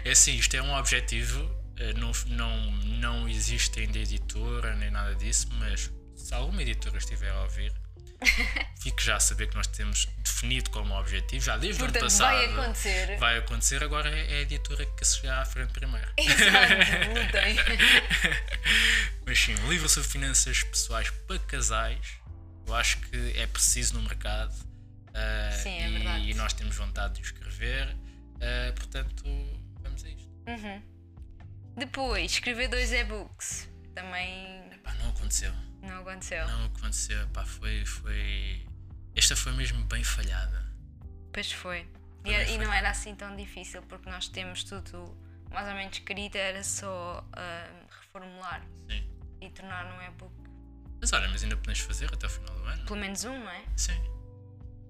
[0.03, 5.13] é assim, isto é um objetivo, eh, não, não, não existe ainda editora nem nada
[5.13, 7.71] disso, mas se alguma editora estiver a ouvir,
[8.81, 12.11] fique já a saber que nós temos definido como objetivo, já desde o ano Portanto,
[12.11, 12.35] passado.
[12.35, 13.17] vai acontecer.
[13.17, 16.11] Vai acontecer, agora é a editora que se chegar à frente primeiro.
[16.17, 17.55] Exato, lutem.
[19.25, 22.05] Mas sim, um livro sobre finanças pessoais para casais,
[22.67, 24.53] eu acho que é preciso no mercado.
[25.13, 26.29] ah, Sim, é e, verdade.
[26.31, 27.95] e nós temos vontade de o escrever,
[28.41, 29.23] ah, portanto,
[29.81, 30.29] vamos a isto.
[31.77, 33.69] Depois, escrever dois e-books.
[33.95, 35.51] Também Pá, não aconteceu.
[35.81, 36.47] Não aconteceu.
[36.47, 37.27] Não aconteceu.
[37.29, 38.65] Pá, foi, foi.
[39.15, 40.65] Esta foi mesmo bem falhada.
[41.33, 41.87] Pois foi.
[42.25, 45.17] E, e não era assim tão difícil porque nós temos tudo
[45.51, 47.69] mais ou menos escrito, era só ah,
[48.01, 49.03] reformular Sim.
[49.41, 50.33] e tornar num e-book.
[51.01, 52.85] Mas olha, mas ainda podemos fazer até o final do ano.
[52.85, 53.63] Pelo menos um, não é?
[53.75, 53.99] Sim.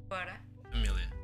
[0.08, 0.42] Bora.
[0.72, 1.19] Família.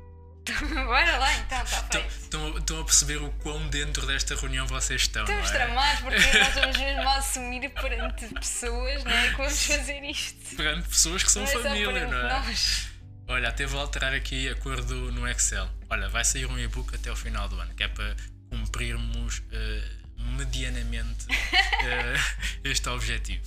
[0.86, 2.58] Bora lá então, está Estão-.
[2.58, 5.24] Estão a perceber o quão dentro desta reunião vocês estão.
[5.24, 5.52] Estamos é?
[5.52, 9.30] tramados porque nós vamos mesmo assumir perante pessoas, não é?
[9.30, 10.56] Que vamos fazer isto.
[10.56, 12.28] Perante pessoas que são Não é família, perante não é?
[12.28, 12.88] nós.
[13.28, 15.68] Olha, até vou alterar aqui a cor do, no Excel.
[15.90, 18.14] Olha, vai sair um e-book até ao final do ano, que é para
[18.48, 22.14] cumprirmos eh, medianamente eh,
[22.62, 23.44] este objetivo.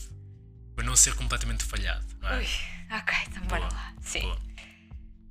[0.75, 2.37] Para não ser completamente falhado, não é?
[2.39, 2.47] Ui,
[2.91, 3.93] ok, então bora lá.
[4.01, 4.21] Sim.
[4.21, 4.48] boa.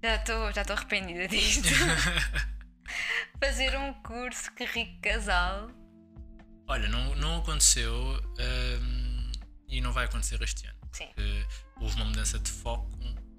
[0.03, 1.69] Já estou já arrependida disto.
[3.43, 5.71] Fazer um curso que rico casal.
[6.67, 7.93] Olha, não, não aconteceu
[8.39, 9.33] hum,
[9.69, 10.79] e não vai acontecer este ano.
[10.93, 11.09] Sim.
[11.81, 12.91] Houve uma mudança de foco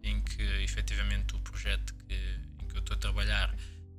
[0.04, 2.13] em que efetivamente o projeto que,
[2.62, 3.54] em que eu estou a trabalhar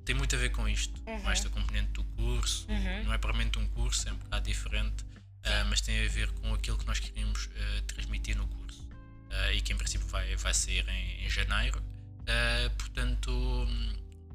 [0.04, 1.20] tem muito a ver com isto, Uhum.
[1.20, 2.66] com esta componente do curso.
[3.04, 5.04] Não é propriamente um curso, é um bocado diferente,
[5.44, 8.88] ah, mas tem a ver com aquilo que nós queríamos ah, transmitir no curso.
[9.30, 11.82] Ah, e que em princípio vai, vai sair em, em janeiro.
[12.30, 13.66] Ah, portanto,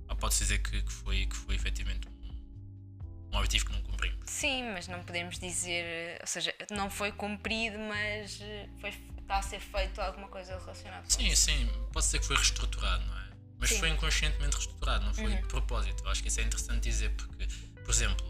[0.09, 4.19] ah, pode-se dizer que, que, foi, que foi efetivamente um, um objetivo que não cumprimos.
[4.25, 6.17] Sim, mas não podemos dizer.
[6.19, 8.89] Ou seja, não foi cumprido, mas eh, foi,
[9.21, 11.45] está a ser feito alguma coisa relacionada com Sim, isso.
[11.45, 13.25] sim, pode ser que foi reestruturado, não é?
[13.57, 13.75] Mas Sim.
[13.75, 13.79] Uhum.
[13.79, 16.03] foi inconscientemente reestruturado, não foi de propósito.
[16.03, 17.47] Eu acho que isso é interessante dizer, porque,
[17.83, 18.27] por exemplo,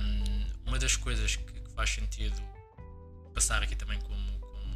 [0.00, 2.36] hum, uma das coisas que, que faz sentido
[3.32, 4.74] passar aqui também como, como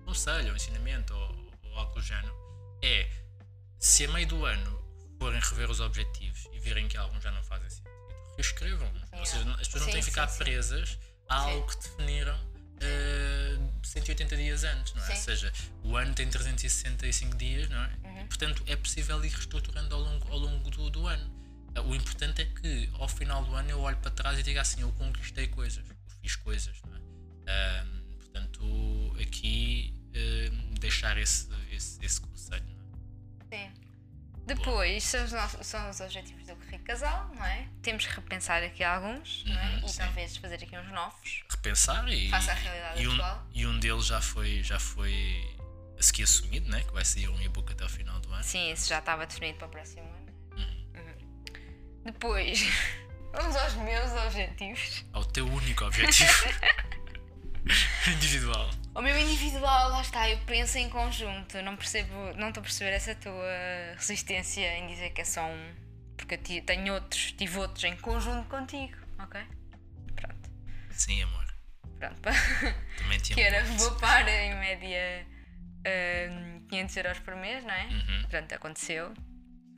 [0.00, 2.34] um conselho, ou ensinamento, ou, ou algo do género,
[2.84, 3.08] é
[3.78, 4.82] se a meio do ano
[5.18, 7.90] forem rever os objetivos e virem que alguns já não fazem sentido,
[8.36, 8.92] reescrevam.
[9.12, 10.38] Ou seja, as pessoas não Sim, têm que ficar sim.
[10.38, 11.50] presas a Sim.
[11.50, 12.38] algo que definiram
[12.80, 15.10] eh, 180 dias antes, não é?
[15.10, 17.90] Ou seja, o ano tem 365 dias, não é?
[18.04, 18.26] Uhum.
[18.26, 21.32] Portanto, é possível ir reestruturando ao longo, ao longo do, do ano.
[21.74, 24.60] Eh, O importante é que ao final do ano eu olho para trás e diga
[24.60, 27.84] assim: eu conquistei coisas, eu fiz coisas, não é?
[28.18, 32.64] Portanto, aqui ahm, deixar esse, esse, esse conselho,
[33.50, 33.56] é?
[33.68, 33.72] Sim.
[34.46, 37.66] Depois, são os, nossos- são os objetivos do rico casal, não é?
[37.80, 39.76] Temos que repensar aqui alguns, não é?
[39.76, 39.98] Uhum, E sim.
[39.98, 41.44] talvez fazer aqui uns novos.
[41.50, 43.46] repensar e, Face à realidade e, um, atual.
[43.54, 45.56] e um deles já foi, já foi
[45.98, 46.82] a seguir assumido, né?
[46.82, 48.44] que vai sair um e-book até o final do ano.
[48.44, 50.32] Sim, esse já estava definido para o próximo ano.
[50.58, 50.84] Uhum.
[50.94, 52.02] Uhum.
[52.04, 52.60] Depois,
[53.32, 55.06] vamos aos meus objetivos.
[55.14, 56.30] Ao teu único objetivo
[58.14, 58.70] individual.
[58.94, 61.60] O meu individual, lá está, eu penso em conjunto.
[61.62, 65.74] Não percebo, não estou a perceber essa tua resistência em dizer que é só um.
[66.16, 69.40] Porque eu tenho outros, tive outros em conjunto contigo, ok?
[70.14, 70.50] Pronto.
[70.90, 71.44] Sim, amor.
[71.98, 72.20] Pronto.
[72.98, 73.82] Também te que era muito.
[73.82, 75.26] poupar em média
[76.30, 77.86] hum, 500 euros por mês, não é?
[77.86, 78.22] Uhum.
[78.28, 79.12] Pronto, aconteceu.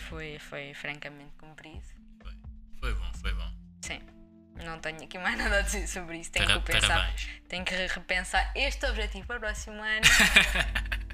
[0.03, 1.87] Foi, foi francamente cumprido.
[2.21, 2.33] Foi.
[2.81, 3.51] foi bom, foi bom.
[3.81, 4.16] Sim.
[4.65, 6.33] Não tenho aqui mais nada a dizer sobre isso.
[6.33, 6.89] Tenho Para- que pensar.
[6.89, 7.29] parabéns.
[7.49, 10.07] Tenho que repensar este objetivo para o próximo ano.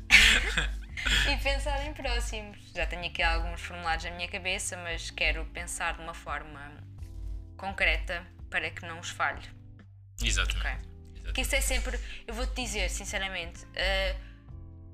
[1.31, 2.59] e pensar em próximos.
[2.75, 6.73] Já tenho aqui alguns formulários na minha cabeça, mas quero pensar de uma forma
[7.57, 9.43] concreta para que não os falhe.
[10.23, 10.59] Exatamente.
[10.59, 10.71] Ok.
[10.71, 11.33] Exatamente.
[11.35, 11.99] Que isso é sempre.
[12.27, 14.21] Eu vou-te dizer, sinceramente, uh,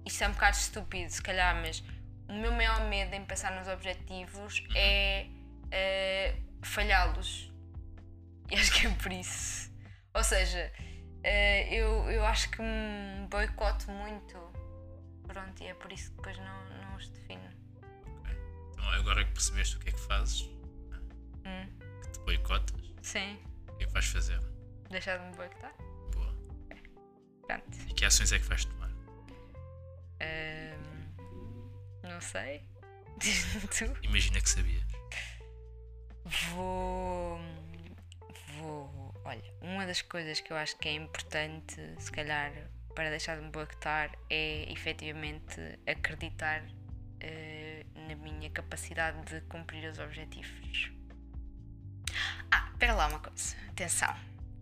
[0.06, 1.82] isto é um bocado estúpido, se calhar, mas
[2.28, 4.72] o meu maior medo em pensar nos objetivos Uhum.
[4.76, 5.26] é
[5.66, 7.47] uh, falhá-los.
[8.50, 9.70] E acho que é por isso.
[10.14, 14.36] Ou seja, uh, eu, eu acho que me boicoto muito.
[15.26, 17.50] Pronto, e é por isso que depois não, não os defino.
[18.72, 20.42] Então agora que percebeste o que é que fazes,
[21.44, 21.66] Hum.
[22.02, 24.40] que te boicotas, Sim, o que é que vais fazer?
[24.90, 25.74] deixar de me boicotar.
[26.14, 26.34] Boa.
[27.46, 27.78] Pronto.
[27.88, 28.88] E que ações é que vais tomar?
[30.20, 32.62] Um, não sei.
[33.18, 33.96] Diz-me tu.
[34.02, 34.84] Imagina que sabias.
[36.54, 37.38] Vou.
[38.60, 39.14] Vou.
[39.24, 42.52] Olha, uma das coisas que eu acho que é importante, se calhar,
[42.94, 46.64] para deixar de me boicotar é efetivamente acreditar
[47.20, 50.90] eh, na minha capacidade de cumprir os objetivos.
[52.50, 53.56] Ah, espera lá uma coisa.
[53.68, 54.14] Atenção.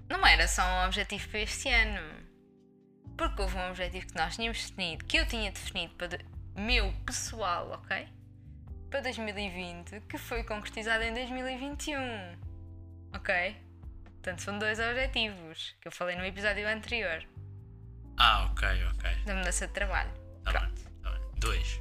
[0.09, 2.27] Não era só um objetivo para este ano.
[3.17, 6.19] Porque houve um objetivo que nós tínhamos definido, que eu tinha definido para
[6.55, 8.09] meu pessoal, ok?
[8.91, 11.99] Para 2020, que foi concretizado em 2021.
[13.15, 13.57] Ok?
[14.27, 17.25] Portanto, são dois objetivos que eu falei no episódio anterior
[18.19, 19.23] Ah, ok, ok.
[19.25, 20.11] da mudança de trabalho.
[20.43, 20.75] Tá Pronto.
[20.83, 21.21] bem, tá bem.
[21.39, 21.81] Dois.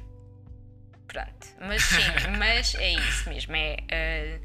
[1.08, 2.02] Pronto, mas sim,
[2.38, 3.56] mas é isso mesmo.
[3.56, 4.40] É, eh,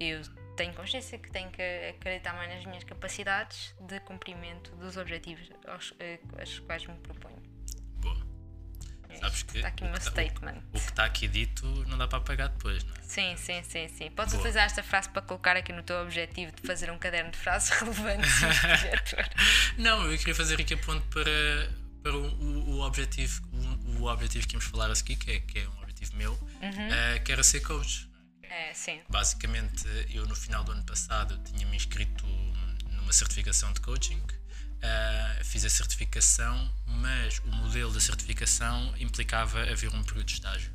[0.00, 0.22] eu
[0.56, 5.92] tenho consciência que tenho que acreditar mais nas minhas capacidades de cumprimento dos objetivos aos,
[6.00, 7.42] eh, aos quais me proponho.
[9.14, 10.62] É Sabes que Está aqui o o meu que tá- statement.
[10.72, 13.02] O que está aqui dito não dá para apagar depois, não é?
[13.02, 14.10] Sim, sim, sim, sim.
[14.10, 14.42] Podes Boa.
[14.42, 17.70] utilizar esta frase para colocar aqui no teu objetivo de fazer um caderno de frases
[17.78, 18.30] relevantes.
[19.78, 21.70] Não, eu queria fazer aqui a ponto para,
[22.02, 25.40] para o, o, o objetivo o, o objetivo que íamos falar a seguir, que é,
[25.40, 26.88] que é um objetivo meu, Uhum.
[26.92, 28.08] eh, que era ser coach.
[28.42, 29.00] É, sim.
[29.08, 32.24] Basicamente, eu no final do ano passado tinha-me inscrito
[32.90, 34.20] numa certificação de coaching,
[34.86, 40.70] eh, fiz a certificação, mas o modelo da certificação implicava haver um período de estágio.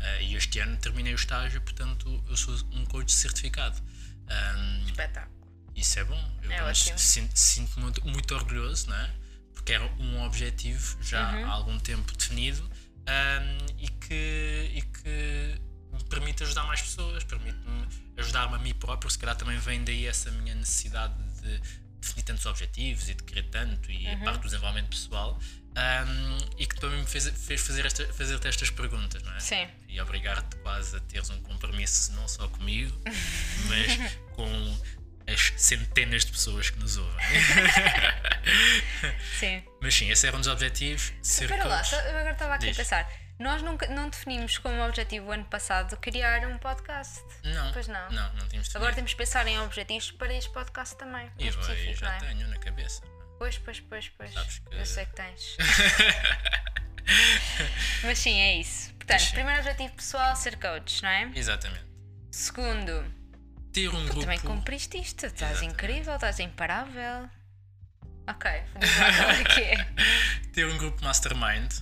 [0.00, 3.80] Eh, e este ano terminei o estágio, portanto, eu sou um coach certificado.
[4.28, 5.32] Ahm, Espetáculo.
[5.76, 6.38] isso é bom.
[6.42, 9.10] Eu É sinto-me muito, muito orgulhoso, não é?
[9.54, 11.44] Porque era um objetivo já Uhum.
[11.46, 12.68] há algum tempo definido
[13.06, 15.60] ahm, e, que, e que
[15.92, 19.08] me permite ajudar mais pessoas, permite-me ajudar-me a mim próprio.
[19.10, 21.60] Se calhar também vem daí essa minha necessidade de
[22.14, 24.14] definir tantos objetivos e de querer tanto e Uhum.
[24.14, 25.38] a parte do desenvolvimento pessoal.
[25.74, 29.40] ahm, e que também me fez, fez fazer esta, fazer-te estas perguntas, não é?
[29.40, 29.66] Sim.
[29.88, 32.94] e obrigar-te quase a teres um compromisso não só comigo,
[33.68, 34.78] mas com
[35.26, 37.16] as centenas de pessoas que nos ouvem.
[39.38, 39.62] Sim.
[39.80, 42.78] mas sim, esse era um dos objetivos, ser Espera lá, agora estava aqui Diz.
[42.78, 43.08] a pensar.
[43.38, 47.22] Nós nunca, não definimos como objetivo o ano passado criar um podcast.
[47.42, 48.10] Não, Pois não.
[48.10, 51.30] não, não tínhamos Agora temos que pensar em objetivos para este podcast também.
[51.38, 52.18] E específico, já é?
[52.18, 53.02] tenho na cabeça.
[53.38, 54.32] Pois, pois, pois, pois.
[54.32, 55.56] Sabes que- Eu sei que tens.
[58.04, 58.94] Mas sim, é isso.
[58.94, 59.32] Portanto, Sim.
[59.32, 61.30] primeiro objetivo pessoal, ser coach, não é?
[61.34, 61.84] Exatamente.
[62.30, 63.04] Segundo,
[63.72, 64.20] Ter um grupo.
[64.20, 65.26] também cumpriste isto.
[65.26, 65.74] Estás Exatamente.
[65.74, 67.28] incrível, estás imparável.
[68.28, 69.86] Ok, diz lá qual é que é.
[70.52, 71.72] ter um grupo mastermind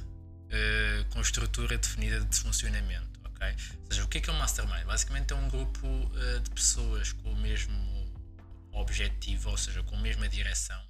[0.51, 3.49] eh, com estrutura definida de funcionamento, ok?
[3.85, 4.85] Ou seja, o que é que é um mastermind?
[4.85, 5.87] Basicamente é um grupo
[6.17, 7.75] eh, de pessoas com o mesmo
[8.73, 10.81] objetivo, ou seja, com a mesma direção,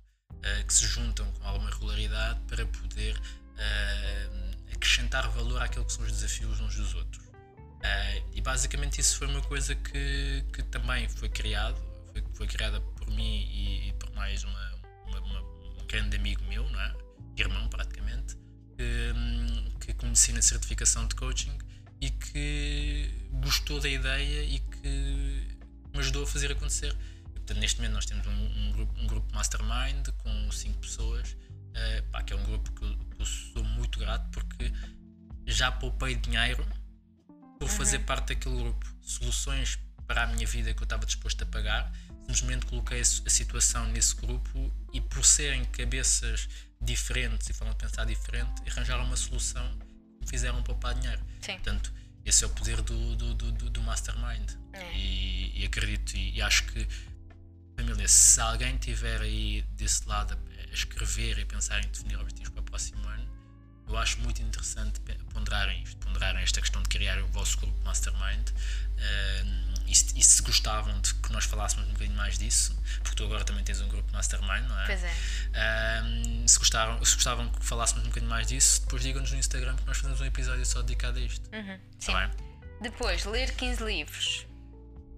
[0.43, 3.21] eh, que se juntam com alguma regularidade para poder
[4.73, 7.23] acrescentar valor àquilo que são os desafios uns dos outros.
[8.33, 11.77] E basicamente isso foi uma coisa que, que também foi criado,
[12.13, 14.75] foi, foi criada por mim e, e por mais uma,
[15.07, 16.95] uma- uma- um grande amigo meu, não é?
[17.37, 17.69] irmão hum,
[20.33, 21.57] na certificação de coaching
[22.01, 24.89] e que gostou da ideia e que
[25.93, 26.97] me ajudou a fazer acontecer.
[27.29, 31.37] E, portanto, neste momento nós temos um, um grupo, um grupo mastermind com cinco pessoas,
[31.75, 34.73] eh, pá, que é um grupo que eu, que eu sou muito grato porque
[35.47, 36.67] já poupei dinheiro
[37.59, 38.87] por fazer parte daquele grupo.
[39.03, 43.87] Soluções para a minha vida que eu estava disposto a pagar, simplesmente coloquei a situação
[43.89, 46.49] nesse grupo e por serem cabeças
[46.81, 49.71] diferentes e forma de pensar diferente, arranjaram uma solução
[50.27, 51.21] fizeram poupar dinheiro.
[51.41, 51.55] Sim.
[51.55, 51.93] Portanto,
[52.25, 54.51] esse é o poder do, do, do, do- mastermind.
[54.73, 54.97] É.
[54.97, 56.87] E, e acredito e, e acho que
[57.77, 62.51] família, se alguém tiver aí desse lado a, a escrever e pensar em definir objetivos
[62.51, 63.29] para o próximo ano,
[63.91, 65.01] eu acho muito interessante
[65.35, 68.49] ponderarem isto, ponderarem esta questão de criar o vosso grupo Mastermind.
[68.99, 73.17] Ahm, e, se, e se gostavam de que nós falássemos um bocadinho mais disso, porque
[73.17, 74.87] tu agora também tens um grupo Mastermind, não é?
[74.87, 75.15] Pois é.
[75.55, 79.75] Ahm, se, gostaram, se gostavam que falássemos um bocadinho mais disso, depois digam-nos no Instagram
[79.77, 81.51] que nós fazemos um episódio só dedicado a isto.
[81.53, 82.13] Uhum, Sim.
[82.13, 82.31] Tá?
[82.81, 84.47] Depois, ler 15 livros.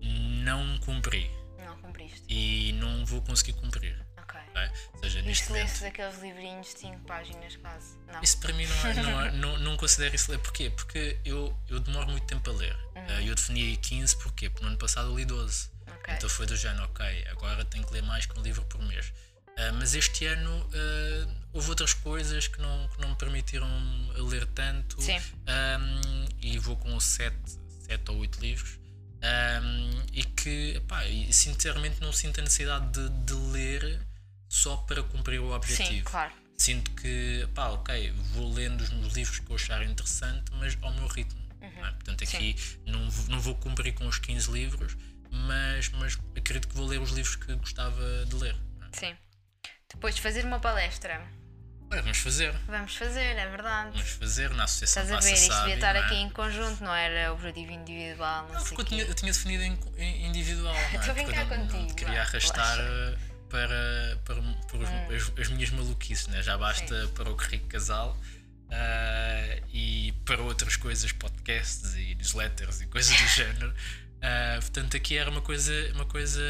[0.01, 1.31] Não cumpri
[1.65, 2.23] Não cumpriste.
[2.29, 3.97] e não vou conseguir cumprir.
[4.55, 4.63] Ok.
[4.63, 4.71] ok?
[4.95, 5.85] Ou seja, neste momento.
[5.85, 7.97] aqueles livrinhos de 5 páginas quase?
[8.13, 8.23] Não.
[8.23, 10.39] Isso para mim não, é- não, é- não, não considero isso ler.
[10.39, 10.71] Porquê?
[10.71, 12.77] Porque eu, eu demoro muito tempo a ler.
[12.95, 14.49] Eh, eu defini 15 porquê?
[14.51, 15.69] Porque no ano passado eu li 12.
[15.87, 15.95] Uhum.
[15.95, 16.15] Ok.
[16.15, 19.13] Então foi do género, ok, agora tenho que ler mais que um livro por mês.
[19.57, 23.69] Ah, mas este ano ah, houve outras coisas que não, que não me permitiram
[24.17, 25.01] ler tanto.
[25.01, 25.21] Sim.
[25.47, 27.37] Ahm, e vou com 7,
[27.87, 28.79] sete ou 8 livros.
[29.23, 34.01] Ahm, e que, epá, e sinceramente não sinto a necessidade de, de ler
[34.53, 35.89] só para cumprir o objetivo.
[35.89, 36.31] Sim, claro.
[36.59, 40.93] Sinto que, pá, ok, vou lendo os meus livros que eu achar interessante, mas ao
[40.93, 41.41] meu ritmo.
[41.59, 41.91] não é?
[41.93, 42.55] Portanto, aqui
[42.87, 44.95] não, vou- não vou cumprir com os 15 livros,
[45.31, 48.55] mas, mas acredito que vou ler os livros que gostava de ler.
[48.93, 48.97] é?
[48.97, 49.17] Sim.
[49.91, 51.27] Depois de fazer uma palestra.
[51.91, 52.55] Olha, vamos fazer.
[52.67, 53.91] Vamos fazer, é verdade.
[53.93, 55.99] Vamos fazer na Associação Estás a ver, isto devia estar é?
[55.99, 59.63] aqui em conjunto, não era objetivo individual, não Não, porque eu tinha, eu tinha definido
[59.63, 60.75] em, em individual.
[60.93, 60.97] é?
[60.97, 63.32] Estou a brincar eu não, não contigo, queria arrastar relaxa.
[63.53, 66.43] Para, para, para os- as, as minhas maluquices, né?
[66.43, 68.19] já basta para o Rico Casal
[68.71, 73.75] ah, e para outras coisas, podcasts e newsletters e coisas do género.
[74.23, 76.41] Ah, portanto, aqui era uma coisa, uma coisa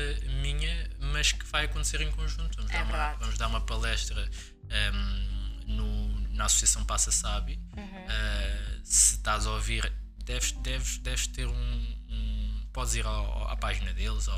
[0.42, 2.55] minha, mas que vai acontecer em conjunto.
[2.57, 4.30] Vamos, É dar, uma, vamos dar uma palestra
[4.70, 7.59] ahm, no, na Associação Passa Sabe.
[7.76, 8.07] Uhum.
[8.09, 9.92] Ah, se estás a ouvir,
[10.24, 14.28] deves, deves, deves ter um, um- Podes ir ao- à página deles,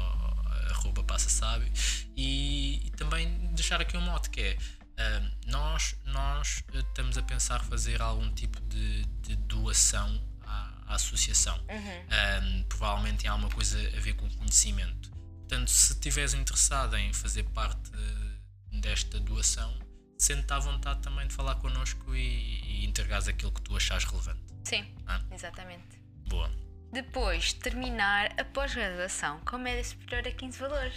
[0.71, 1.71] arroba Passa Sabe,
[2.17, 4.59] e, e também deixar aqui um mote que é.
[4.99, 10.95] ah, nós, nós eh, estamos a pensar fazer algum tipo de, de doação à, à
[10.95, 11.59] associação.
[11.69, 15.11] Ah, provavelmente tem alguma coisa a ver com conhecimento.
[15.41, 17.91] Portanto, se estiveres interessado em fazer parte
[18.81, 19.73] desta doação,
[20.19, 24.41] sente-te à vontade também de falar connosco e, e entregares aquilo que tu achares relevante.
[24.65, 25.21] Sim, Ah.
[25.31, 26.01] exatamente.
[26.29, 26.51] Boa.
[26.95, 30.95] Depois, terminar a pós-graduação com média superior a 15 valores.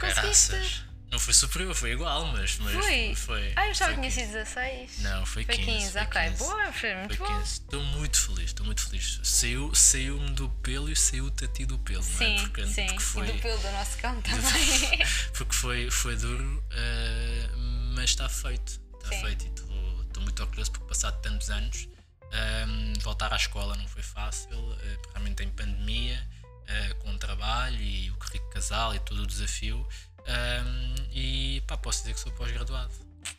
[0.00, 0.50] Conseguiste?
[0.52, 0.82] Caraças.
[1.12, 3.14] Não foi superior, foi igual, mas, mas Foi?
[3.14, 3.52] foi.
[3.54, 4.20] Ah, eu foi que tinha 15.
[4.20, 4.98] sido 16.
[5.02, 6.22] Não, foi 15, foi ok.
[6.30, 6.38] 15.
[6.38, 7.38] Boa, foi muito Foi bom.
[7.38, 7.52] 15.
[7.52, 9.20] Estou muito feliz, estou muito feliz.
[9.22, 12.16] Saiu- Saiu-me do pelo e saiu-te a ti do pelo, não é?
[12.16, 12.86] Sim, Porque, sim.
[12.86, 14.98] porque foi, E do pelo do nosso cão também.
[15.32, 17.48] porque foi, foi duro, eh,
[17.94, 18.80] mas está feito.
[18.94, 19.20] Está Sim.
[19.26, 21.88] feito e estou estou muito orgulhoso porque passado tantos anos
[22.32, 26.26] ehm, voltar à escola não foi fácil, eh, realmente em pandemia,
[26.66, 29.86] eh, com o trabalho e o currículo casal e todo o desafio.
[30.26, 32.92] ehm, e pá, posso dizer que sou pós-graduado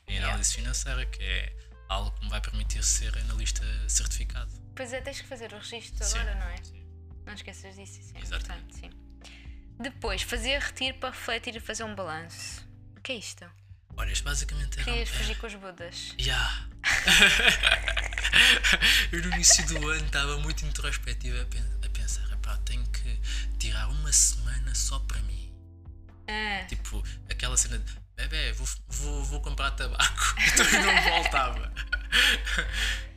[0.07, 1.53] em análise financeira, que é
[1.89, 4.49] algo que me vai permitir ser analista certificado.
[4.75, 6.57] pois é, tens que fazer o registro Sim, agora, não é?
[6.63, 6.85] sim.
[7.25, 8.63] Não esqueças disso, isso é Exatamente.
[8.75, 8.89] importante, sim.
[9.79, 12.65] Depois, fazer retiro para refletir e fazer um balanço.
[12.97, 13.45] O que é isto?
[13.98, 14.86] Olha, isto basicamente era.
[14.86, 16.14] Querias fugir com os budas.
[16.20, 16.68] Ya.
[19.12, 23.20] eu no início do ano estava muito introspectivo a, pen- a pensar, "Epá, tenho que
[23.60, 25.52] tirar uma semana só para mim.
[26.28, 30.36] Ah, Tipo, aquela cena de bebê, vou, vou, vou comprar tabaco.
[30.54, 31.74] Então eu não voltava.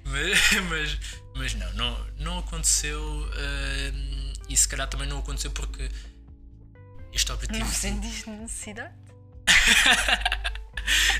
[0.05, 0.99] mas, mas,
[1.37, 5.91] mas não, não, não aconteceu hum, e se calhar também não aconteceu porque
[7.12, 7.59] este objetivo.
[7.61, 8.95] não sentiste necessidade?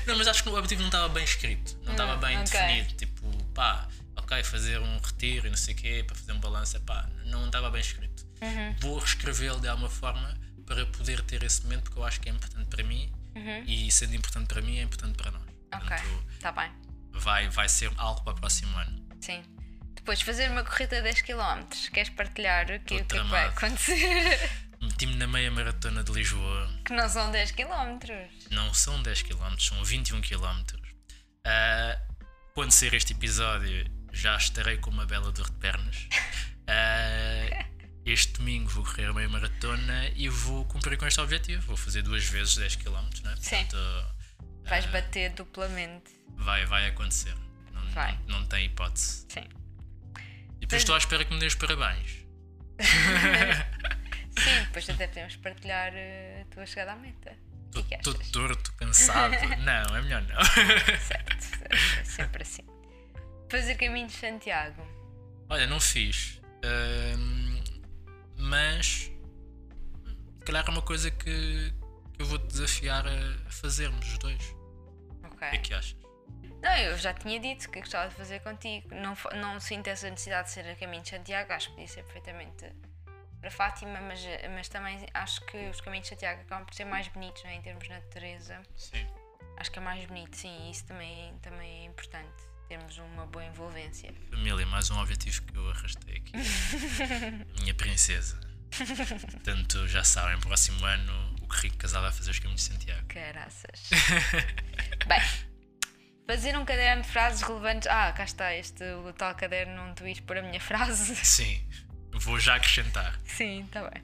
[0.05, 2.51] Não, mas acho que o objetivo não estava bem escrito, não estava bem ok.
[2.51, 2.93] definido.
[2.95, 6.79] Tipo, pá, ok, fazer um retiro e não sei o quê, para fazer um balanço,
[6.81, 8.25] pá, não estava bem escrito.
[8.41, 8.75] Uhum.
[8.79, 10.33] Vou reescrevê-lo de alguma forma
[10.65, 13.11] para poder ter esse momento, porque eu acho que é importante para mim
[13.65, 15.41] e sendo importante para mim, é importante para nós.
[15.41, 15.79] Uhum.
[15.79, 15.97] Ok,
[16.33, 16.71] está bem.
[17.13, 19.05] vai, vai ser algo para o próximo ano.
[19.21, 19.43] Sim.
[19.95, 21.63] Depois, fazer uma corrida de 10 km.
[21.93, 24.39] Queres partilhar o que, o que é vai acontecer?
[25.03, 27.97] Na meia maratona de Lisboa, que não são 10 km.
[28.51, 30.63] não são 10 km, são 21 km.
[31.43, 31.99] Ah,
[32.53, 36.07] quando sair este episódio, já estarei com uma bela dor de pernas.
[36.67, 37.65] Ah,
[38.05, 41.65] este domingo vou correr a meia maratona e vou cumprir com este objetivo.
[41.67, 42.93] Vou fazer duas vezes 10 km,
[43.23, 43.35] né?
[43.39, 43.57] Sim.
[43.65, 43.77] Portanto,
[44.65, 46.11] Vais bater duplamente.
[46.37, 47.35] vai, vai acontecer.
[47.73, 48.17] Não, Vai.
[48.27, 49.25] não, não tem hipótese.
[49.29, 49.43] Sim.
[50.57, 52.21] E depois estou à espera que me dês parabéns.
[54.43, 57.29] Sim, depois até podemos partilhar eh, a tua chegada à meta.
[57.29, 58.31] É Estou achas?
[58.31, 59.35] torto, cansado.
[59.63, 60.43] não, é melhor não.
[60.43, 61.35] Certo,
[61.69, 62.63] é sempre assim.
[63.49, 64.81] Fazer caminho de Santiago.
[65.49, 66.41] Olha, não fiz.
[66.63, 67.63] Ahm,
[68.37, 69.11] mas
[70.39, 71.73] se calhar é uma coisa que,
[72.13, 74.55] que eu vou-te desafiar a fazermos os dois.
[75.23, 75.95] O que é que achas?
[76.61, 78.89] Não, eu já tinha dito que gostava de fazer contigo.
[78.93, 81.51] Não, não sinto essa necessidade de ser a caminho de Santiago.
[81.51, 82.65] Acho que podia ser perfeitamente
[83.41, 84.21] para Fátima, mas,
[84.55, 87.61] mas também acho que os caminhos de Santiago acabam por ser mais bonitos né, em
[87.61, 88.61] termos de natureza.
[88.77, 89.05] Sim.
[89.57, 92.43] Acho que é mais bonito, sim, e isso também, também é importante.
[92.69, 94.13] Termos uma boa envolvência.
[94.29, 96.31] Família, mais um objetivo que eu arrastei aqui.
[97.59, 98.39] Minha princesa.
[99.31, 103.05] Portanto, já sabem, próximo ano o que rico casal vai fazer os caminhos de Santiago.
[103.07, 103.89] Caraças.
[105.05, 105.21] Bem,
[106.25, 107.87] fazer um caderno de frases relevantes.
[107.89, 111.15] Ah, cá está este o tal caderno onde tu ires pôr a minha frase.
[111.17, 111.61] Sim,
[112.19, 113.19] vou já acrescentar.
[113.25, 114.03] Sim, está bem.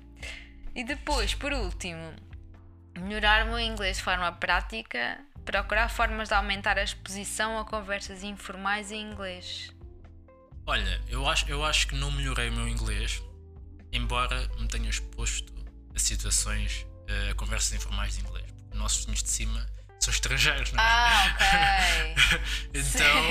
[0.75, 2.13] E depois, por último,
[2.97, 8.23] melhorar o meu inglês de forma prática, procurar formas de aumentar a exposição a conversas
[8.23, 9.71] informais em inglês.
[10.65, 13.23] Olha, eu acho, eu acho que não melhorei o meu inglês,
[13.91, 15.53] embora me tenha exposto
[15.95, 18.51] a situações, eh, a conversas informais de inglês.
[18.51, 19.65] Porque os nossos vizinhos de cima
[19.99, 20.85] são estrangeiros, não é?
[20.85, 22.39] Ah, ok.
[22.73, 23.23] então,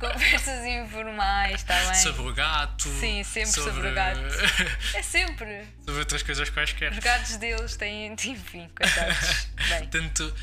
[0.12, 1.94] Conversas informais, está bem?
[1.94, 2.88] sobre o gato.
[2.88, 4.20] Sim, sempre sobre o gato.
[4.94, 5.64] É sempre.
[5.80, 6.92] sobre outras coisas quaisquer.
[6.92, 9.46] Os gatos deles têm, enfim, coitados.
[9.68, 10.34] Bem, Portanto,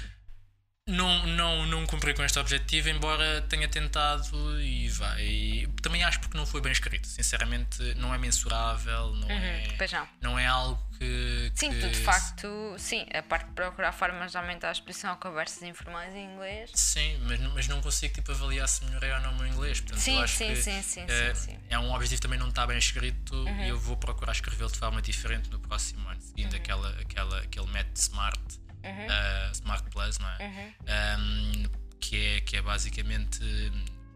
[0.90, 5.68] não, não, não cumpri com este objetivo, embora tenha tentado e vai.
[5.82, 7.08] Também acho porque não foi bem escrito.
[7.08, 10.08] Sinceramente, não é mensurável, não, é, pois não.
[10.22, 11.52] não é algo que.
[11.56, 15.12] Sim, que- tu de facto, sim, a parte de procurar formas de aumentar a exposição
[15.14, 16.72] a conversas informais em inglês.
[16.74, 19.80] Sim, mas, não- mas não consigo tipo, avaliar se melhorei ou não o meu inglês.
[19.80, 21.60] Portanto, Sim, acho sim, que, sim, sim, eh, sim, sim.
[21.70, 25.02] É um objetivo também não está bem escrito e eu vou procurar escrevê-lo de forma
[25.02, 26.60] diferente no próximo ano, seguindo Uhum.
[26.60, 28.40] aquela, aquela, aquele método SMART,
[28.84, 30.38] eh, SMART Plus, não é?
[30.48, 31.64] Uhum.
[31.64, 31.70] Um,
[32.00, 32.42] que é?
[32.42, 33.40] Que é basicamente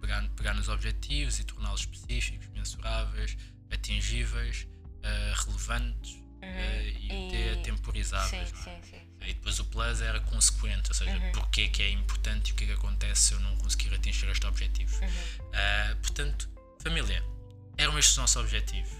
[0.02, 3.38] pegar, pegar nos objetivos e torná-los específicos, mensuráveis,
[3.72, 4.68] atingíveis,
[5.04, 7.32] eh, relevantes e, Uhum.
[7.32, 8.50] E- até temporizáveis.
[8.50, 8.64] Sim, não é?
[8.82, 9.02] sim, sim.
[9.22, 12.56] E depois o plus era consequente, ou seja, porque é que é importante e o
[12.56, 14.94] que é que acontece se eu não conseguir atingir este objetivo.
[15.54, 16.50] Ah, portanto,
[16.82, 17.24] família,
[17.78, 18.92] eram estes os nossos objetivos.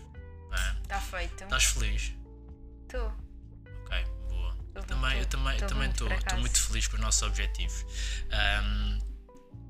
[0.50, 0.78] não é?
[0.84, 1.44] Está feito.
[1.44, 2.14] Estás feliz?
[2.88, 2.98] Tu.
[3.86, 4.06] Ok,
[4.76, 6.42] Eu também muito- eu também tô também estou por estou acaso.
[6.42, 7.86] muito feliz com os nossos objetivos.
[8.32, 9.00] Ahm,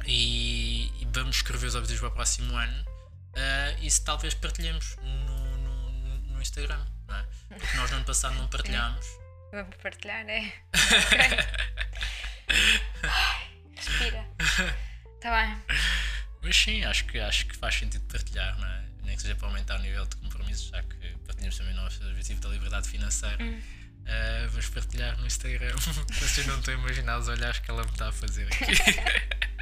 [0.06, 2.86] e, e vamos escrever os objetivos para o próximo ano
[3.36, 6.86] ah, e se talvez partilhemos no, no, no Instagram.
[7.08, 7.26] Não é?
[7.58, 9.06] Porque nós no ano passado não partilhámos.
[9.52, 10.52] Vamos partilhar, é?
[13.04, 14.26] Ai, Respira.
[15.16, 15.58] Está bem.
[16.42, 18.84] Mas sim, acho que, acho que faz sentido partilhar, não é?
[19.04, 20.96] Nem que seja para aumentar o nível de compromissos, já que
[21.26, 23.38] partilhamos também o nosso objetivo da liberdade financeira.
[24.06, 25.76] Ah, vamos partilhar no Instagram.
[26.12, 28.66] Vocês não estão a imaginar os olhares que ela me está a fazer aqui.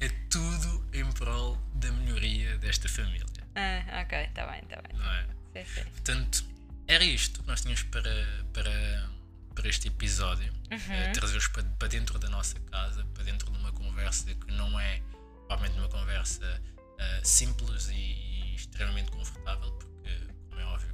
[0.00, 3.24] é tudo em prol da melhoria desta família,
[3.56, 4.96] Ah, ok, está bem, está bem.
[4.98, 5.26] não é?
[5.54, 5.84] Sim, sim.
[5.90, 6.44] Portanto,
[6.88, 9.10] era isto que nós tínhamos para, para,
[9.54, 10.52] para este episódio.
[10.70, 14.78] Eh, Trazer-vos para, para dentro da nossa casa, para dentro de uma conversa que não
[14.78, 15.00] é,
[15.48, 16.60] obviamente, uma conversa
[16.98, 20.18] eh, simples e, e extremamente confortável, porque,
[20.48, 20.93] como é óbvio,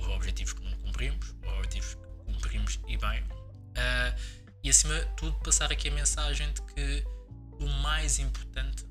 [0.00, 3.24] houve objetivos que não cumprimos, houve objetivos que cumprimos e bem.
[3.74, 4.16] Eh,
[4.62, 7.04] e, acima de tudo, passar aqui a mensagem de que
[7.58, 8.84] o mais importante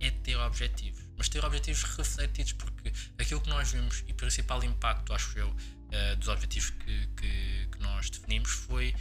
[0.00, 1.02] é ter objetivos.
[1.16, 5.54] Mas ter objetivos refletidos, porque aquilo que nós vimos e o principal impacto, acho eu,
[5.92, 8.94] eh, dos objetivos que, que, que nós definimos foi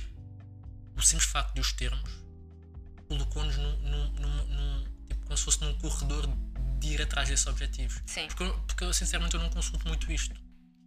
[0.95, 2.09] o simples facto de os termos
[3.07, 6.28] colocou-nos num, num, num- num- tipo, como se fosse num corredor
[6.80, 8.01] de ir atrás desses objetivos.
[8.05, 8.28] Sim.
[8.28, 10.36] Porque, porque eu, sinceramente eu não consulto muito isto.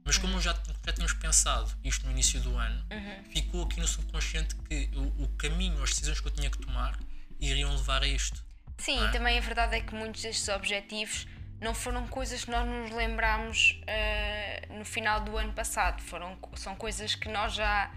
[0.07, 0.53] Mas como já,
[0.87, 2.87] já tínhamos pensado isto no início do ano,
[3.33, 6.99] ficou aqui no subconsciente que o, o caminho, as decisões que eu tinha que tomar
[7.41, 8.43] iriam levar a isto.
[8.79, 9.09] Sim, Ah.
[9.09, 11.27] e também a verdade é que muitos destes objetivos
[11.61, 16.01] não foram coisas que nós nos lembrámos ah, no final do ano passado.
[16.03, 17.91] Foram, são coisas que nós já,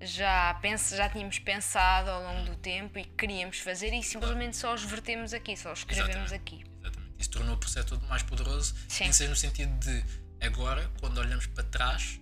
[0.00, 4.56] já, pense, já tínhamos pensado ao longo do tempo e que queríamos fazer e simplesmente
[4.56, 6.64] só os vertemos aqui, só os escrevemos aqui.
[6.80, 7.12] Exatamente.
[7.18, 8.74] Isso tornou o processo todo mais poderoso.
[8.88, 9.04] Sim.
[9.08, 10.04] Que ser no sentido de
[10.40, 12.20] agora, quando olhamos para trás,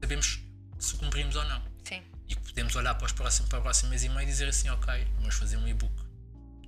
[0.00, 0.40] sabemos
[0.78, 1.62] se cumprimos ou não.
[1.84, 4.48] Sim, E podemos olhar para, os próximos, para o próximo mês e meio e dizer
[4.48, 5.94] assim, ok, vamos fazer um e-book.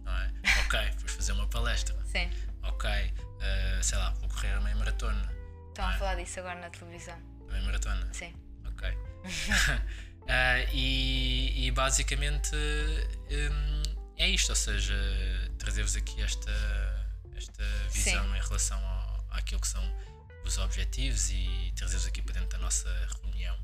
[0.04, 0.32] Não é?
[0.66, 1.96] Ok, vamos fazer uma palestra.
[2.06, 2.30] sim.
[2.62, 2.90] Ok,
[3.40, 5.32] eh, sei lá, vou correr a meia maratona.
[5.68, 7.16] Estão a falar disso agora na televisão.
[7.48, 8.12] A meia maratona.
[8.12, 8.34] Sim.
[8.66, 8.98] Ok.
[10.28, 13.82] Ah, e, e basicamente hum,
[14.18, 14.94] é isto, ou seja,
[15.58, 16.50] trazer-vos aqui esta,
[17.34, 18.36] esta visão Sim.
[18.36, 19.82] em relação ao, àquilo que são
[20.48, 22.88] os objetivos e trazer-vos aqui para dentro da nossa
[23.22, 23.56] reunião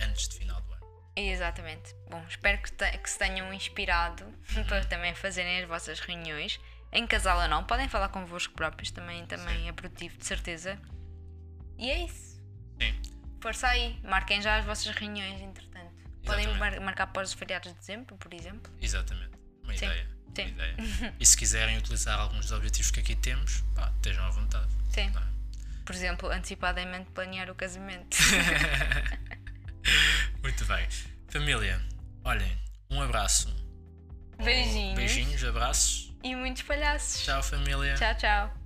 [0.00, 0.82] antes de final do ano.
[1.16, 1.94] Exatamente.
[2.10, 4.24] Bom, espero que, te- que se tenham inspirado
[4.68, 6.58] para também fazerem as vossas reuniões.
[6.92, 10.80] Em casal ou não, podem falar convosco próprios, também, também é produtivo, de certeza.
[11.78, 12.40] E é isso.
[12.80, 13.00] Sim,
[13.40, 15.94] Força aí, marquem já as vossas reuniões, entretanto.
[16.24, 18.72] Podem mar- marcar para os feriados de dezembro, por exemplo.
[18.80, 19.32] exatamente.
[19.62, 20.08] Uma Sim, ideia.
[20.34, 20.42] sim.
[20.42, 20.76] Uma ideia.
[21.20, 24.68] E se quiserem utilizar alguns dos objetivos que aqui temos, pá, estejam à vontade.
[24.90, 25.10] Sim.
[25.10, 25.26] Não é?
[25.88, 28.14] Por exemplo, antecipadamente planear o casamento.
[30.44, 30.86] Muito bem.
[31.28, 31.80] Família,
[32.22, 32.60] olhem,
[32.90, 33.48] um abraço.
[34.36, 34.96] Beijinhos.
[34.96, 36.14] Beijinhos, abraços.
[36.22, 37.24] E muitos palhaços.
[37.24, 37.94] Tchau, família.
[37.94, 38.57] Tchau, tchau.